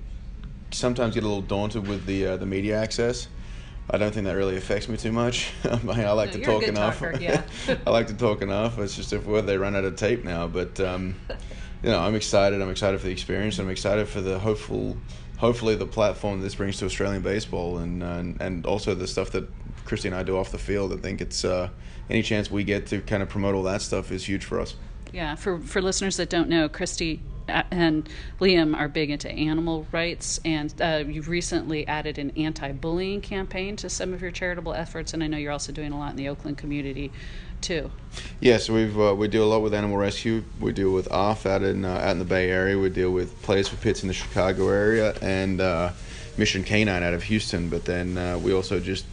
sometimes 0.70 1.14
get 1.14 1.24
a 1.24 1.26
little 1.26 1.42
daunted 1.42 1.86
with 1.88 2.04
the 2.04 2.26
uh, 2.26 2.36
the 2.36 2.46
media 2.46 2.78
access. 2.78 3.28
I 3.90 3.98
don't 3.98 4.12
think 4.12 4.26
that 4.26 4.36
really 4.36 4.56
affects 4.56 4.88
me 4.88 4.96
too 4.96 5.10
much. 5.10 5.50
I, 5.64 5.76
mean, 5.78 6.00
I 6.00 6.12
like 6.12 6.32
no, 6.34 6.38
to 6.38 6.44
talk 6.44 6.62
enough. 6.64 6.98
Talker, 7.00 7.18
yeah. 7.20 7.42
I 7.86 7.90
like 7.90 8.06
to 8.08 8.14
talk 8.14 8.42
enough. 8.42 8.78
It's 8.78 8.94
just 8.94 9.12
if 9.12 9.24
whether 9.26 9.46
they 9.46 9.56
run 9.56 9.74
out 9.74 9.84
of 9.84 9.96
tape 9.96 10.22
now, 10.22 10.46
but. 10.46 10.78
Um, 10.80 11.14
you 11.82 11.90
know, 11.90 11.98
I'm 11.98 12.14
excited. 12.14 12.60
I'm 12.62 12.70
excited 12.70 13.00
for 13.00 13.06
the 13.06 13.12
experience. 13.12 13.58
I'm 13.58 13.70
excited 13.70 14.08
for 14.08 14.20
the 14.20 14.38
hopeful, 14.38 14.96
hopefully 15.38 15.74
the 15.74 15.86
platform 15.86 16.40
this 16.40 16.54
brings 16.54 16.78
to 16.78 16.86
Australian 16.86 17.22
baseball, 17.22 17.78
and 17.78 18.02
and, 18.02 18.40
and 18.40 18.66
also 18.66 18.94
the 18.94 19.06
stuff 19.06 19.30
that 19.30 19.48
Kristi 19.84 20.06
and 20.06 20.14
I 20.14 20.22
do 20.22 20.36
off 20.36 20.52
the 20.52 20.58
field. 20.58 20.92
I 20.92 20.96
think 20.96 21.20
it's 21.20 21.44
uh, 21.44 21.70
any 22.08 22.22
chance 22.22 22.50
we 22.50 22.64
get 22.64 22.86
to 22.88 23.00
kind 23.00 23.22
of 23.22 23.28
promote 23.28 23.54
all 23.54 23.64
that 23.64 23.82
stuff 23.82 24.12
is 24.12 24.24
huge 24.24 24.44
for 24.44 24.60
us. 24.60 24.76
Yeah, 25.12 25.34
for 25.34 25.58
for 25.58 25.82
listeners 25.82 26.16
that 26.18 26.30
don't 26.30 26.48
know, 26.48 26.68
Kristi 26.68 27.20
and 27.48 28.08
Liam 28.40 28.76
are 28.76 28.88
big 28.88 29.10
into 29.10 29.30
animal 29.30 29.86
rights, 29.90 30.40
and 30.44 30.72
uh, 30.80 31.02
you've 31.06 31.28
recently 31.28 31.86
added 31.88 32.18
an 32.18 32.30
anti-bullying 32.36 33.20
campaign 33.20 33.76
to 33.76 33.90
some 33.90 34.14
of 34.14 34.22
your 34.22 34.30
charitable 34.30 34.72
efforts, 34.74 35.12
and 35.12 35.22
I 35.22 35.26
know 35.26 35.36
you're 35.36 35.52
also 35.52 35.72
doing 35.72 35.92
a 35.92 35.98
lot 35.98 36.10
in 36.10 36.16
the 36.16 36.28
Oakland 36.28 36.58
community 36.58 37.10
too. 37.62 37.90
Yeah, 38.40 38.59
so 38.59 38.75
we've 38.75 38.99
uh, 38.99 39.14
we 39.14 39.28
do 39.28 39.42
a 39.42 39.47
lot 39.47 39.62
with 39.62 39.73
animal 39.73 39.97
rescue. 39.97 40.45
We 40.61 40.73
deal 40.73 40.92
with 40.92 41.11
ARF 41.11 41.47
out 41.47 41.62
in 41.62 41.85
uh, 41.85 41.88
out 41.88 42.11
in 42.11 42.19
the 42.19 42.25
Bay 42.25 42.50
Area. 42.50 42.78
We 42.78 42.90
deal 42.90 43.11
with 43.11 43.40
Players 43.42 43.69
for 43.69 43.76
Pits 43.76 44.02
in 44.02 44.09
the 44.09 44.14
Chicago 44.14 44.69
area 44.69 45.14
and 45.23 45.61
uh, 45.61 45.92
Mission 46.37 46.64
Canine 46.64 47.02
out 47.02 47.14
of 47.14 47.23
Houston. 47.25 47.69
But 47.69 47.85
then 47.85 48.19
uh, 48.19 48.38
we 48.38 48.52
also 48.52 48.81
just 48.81 49.07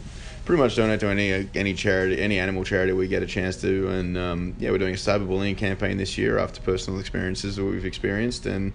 pretty 0.46 0.62
much 0.62 0.76
donate 0.76 1.00
to 1.02 1.08
any 1.08 1.48
any 1.56 1.74
charity, 1.74 2.20
any 2.20 2.40
animal 2.40 2.64
charity 2.64 2.92
we 2.92 3.08
get 3.08 3.24
a 3.24 3.28
chance 3.28 3.62
to. 3.62 3.90
And 3.90 4.18
um, 4.18 4.56
yeah, 4.60 4.72
we're 4.72 4.80
doing 4.80 4.96
a 4.96 4.98
cyberbullying 4.98 5.58
campaign 5.58 5.98
this 5.98 6.18
year 6.18 6.40
after 6.40 6.60
personal 6.62 7.00
experiences 7.00 7.56
that 7.56 7.64
we've 7.64 7.86
experienced, 7.86 8.46
and 8.48 8.74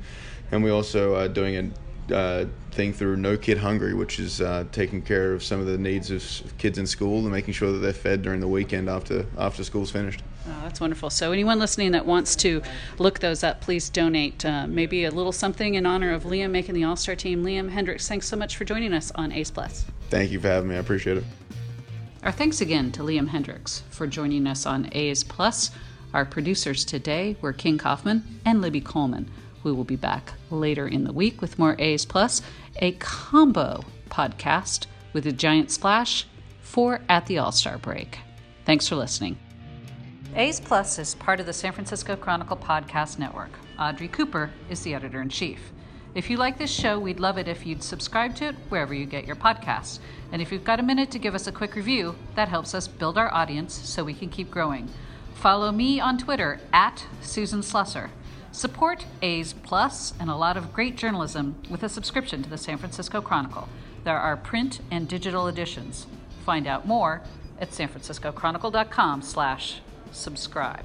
and 0.52 0.62
we 0.62 0.70
also 0.70 1.16
are 1.16 1.28
doing 1.28 1.56
a 1.56 1.70
uh, 2.12 2.46
thing 2.70 2.92
through 2.92 3.16
No 3.16 3.36
Kid 3.36 3.58
Hungry, 3.58 3.94
which 3.94 4.18
is 4.18 4.40
uh, 4.40 4.64
taking 4.72 5.02
care 5.02 5.32
of 5.32 5.42
some 5.42 5.60
of 5.60 5.66
the 5.66 5.78
needs 5.78 6.10
of 6.10 6.58
kids 6.58 6.78
in 6.78 6.86
school 6.86 7.20
and 7.20 7.30
making 7.30 7.54
sure 7.54 7.72
that 7.72 7.78
they're 7.78 7.92
fed 7.92 8.22
during 8.22 8.40
the 8.40 8.48
weekend 8.48 8.88
after 8.88 9.26
after 9.38 9.64
school's 9.64 9.90
finished. 9.90 10.22
Oh, 10.46 10.60
that's 10.62 10.80
wonderful. 10.80 11.08
So, 11.08 11.32
anyone 11.32 11.58
listening 11.58 11.92
that 11.92 12.04
wants 12.04 12.36
to 12.36 12.62
look 12.98 13.20
those 13.20 13.42
up, 13.42 13.60
please 13.60 13.88
donate 13.88 14.44
uh, 14.44 14.66
maybe 14.66 15.04
a 15.04 15.10
little 15.10 15.32
something 15.32 15.74
in 15.74 15.86
honor 15.86 16.12
of 16.12 16.24
Liam 16.24 16.50
making 16.50 16.74
the 16.74 16.84
All 16.84 16.96
Star 16.96 17.16
team. 17.16 17.42
Liam 17.42 17.70
Hendriks, 17.70 18.06
thanks 18.06 18.28
so 18.28 18.36
much 18.36 18.56
for 18.56 18.64
joining 18.64 18.92
us 18.92 19.10
on 19.12 19.32
A's 19.32 19.50
Plus. 19.50 19.86
Thank 20.10 20.30
you 20.30 20.40
for 20.40 20.48
having 20.48 20.68
me. 20.68 20.76
I 20.76 20.78
appreciate 20.78 21.18
it. 21.18 21.24
Our 22.22 22.32
thanks 22.32 22.60
again 22.60 22.92
to 22.92 23.02
Liam 23.02 23.28
Hendriks 23.28 23.82
for 23.90 24.06
joining 24.06 24.46
us 24.46 24.66
on 24.66 24.88
A's 24.92 25.24
Plus. 25.24 25.70
Our 26.12 26.24
producers 26.24 26.84
today 26.84 27.36
were 27.40 27.52
King 27.52 27.76
Kaufman 27.76 28.22
and 28.44 28.60
Libby 28.60 28.80
Coleman. 28.80 29.30
We 29.64 29.72
will 29.72 29.84
be 29.84 29.96
back 29.96 30.34
later 30.50 30.86
in 30.86 31.04
the 31.04 31.12
week 31.12 31.40
with 31.40 31.58
more 31.58 31.74
A's 31.78 32.04
Plus, 32.04 32.42
a 32.76 32.92
combo 32.92 33.82
podcast 34.10 34.86
with 35.12 35.26
a 35.26 35.32
giant 35.32 35.70
splash 35.70 36.26
for 36.60 37.00
At 37.08 37.26
the 37.26 37.38
All 37.38 37.50
Star 37.50 37.78
Break. 37.78 38.18
Thanks 38.64 38.86
for 38.86 38.96
listening. 38.96 39.38
A's 40.36 40.60
Plus 40.60 40.98
is 40.98 41.14
part 41.14 41.40
of 41.40 41.46
the 41.46 41.52
San 41.52 41.72
Francisco 41.72 42.14
Chronicle 42.14 42.56
Podcast 42.56 43.18
Network. 43.18 43.50
Audrey 43.78 44.08
Cooper 44.08 44.50
is 44.68 44.82
the 44.82 44.94
editor 44.94 45.22
in 45.22 45.28
chief. 45.28 45.72
If 46.14 46.30
you 46.30 46.36
like 46.36 46.58
this 46.58 46.70
show, 46.70 46.98
we'd 46.98 47.18
love 47.18 47.38
it 47.38 47.48
if 47.48 47.66
you'd 47.66 47.82
subscribe 47.82 48.36
to 48.36 48.46
it 48.46 48.54
wherever 48.68 48.94
you 48.94 49.06
get 49.06 49.26
your 49.26 49.34
podcasts. 49.34 49.98
And 50.30 50.42
if 50.42 50.52
you've 50.52 50.62
got 50.62 50.78
a 50.78 50.82
minute 50.82 51.10
to 51.12 51.18
give 51.18 51.34
us 51.34 51.46
a 51.46 51.52
quick 51.52 51.74
review, 51.74 52.14
that 52.34 52.48
helps 52.48 52.74
us 52.74 52.86
build 52.86 53.18
our 53.18 53.32
audience 53.32 53.74
so 53.74 54.04
we 54.04 54.14
can 54.14 54.28
keep 54.28 54.50
growing. 54.50 54.88
Follow 55.34 55.72
me 55.72 55.98
on 55.98 56.18
Twitter 56.18 56.60
at 56.72 57.04
Susan 57.20 57.60
Slusser. 57.60 58.10
Support 58.54 59.04
A's 59.20 59.52
Plus 59.52 60.14
and 60.20 60.30
a 60.30 60.36
lot 60.36 60.56
of 60.56 60.72
great 60.72 60.96
journalism 60.96 61.56
with 61.68 61.82
a 61.82 61.88
subscription 61.88 62.40
to 62.44 62.48
the 62.48 62.56
San 62.56 62.78
Francisco 62.78 63.20
Chronicle. 63.20 63.68
There 64.04 64.16
are 64.16 64.36
print 64.36 64.80
and 64.92 65.08
digital 65.08 65.48
editions. 65.48 66.06
Find 66.46 66.68
out 66.68 66.86
more 66.86 67.22
at 67.60 67.72
sanfranciscochronicle.com 67.72 69.22
slash 69.22 69.80
subscribe. 70.12 70.84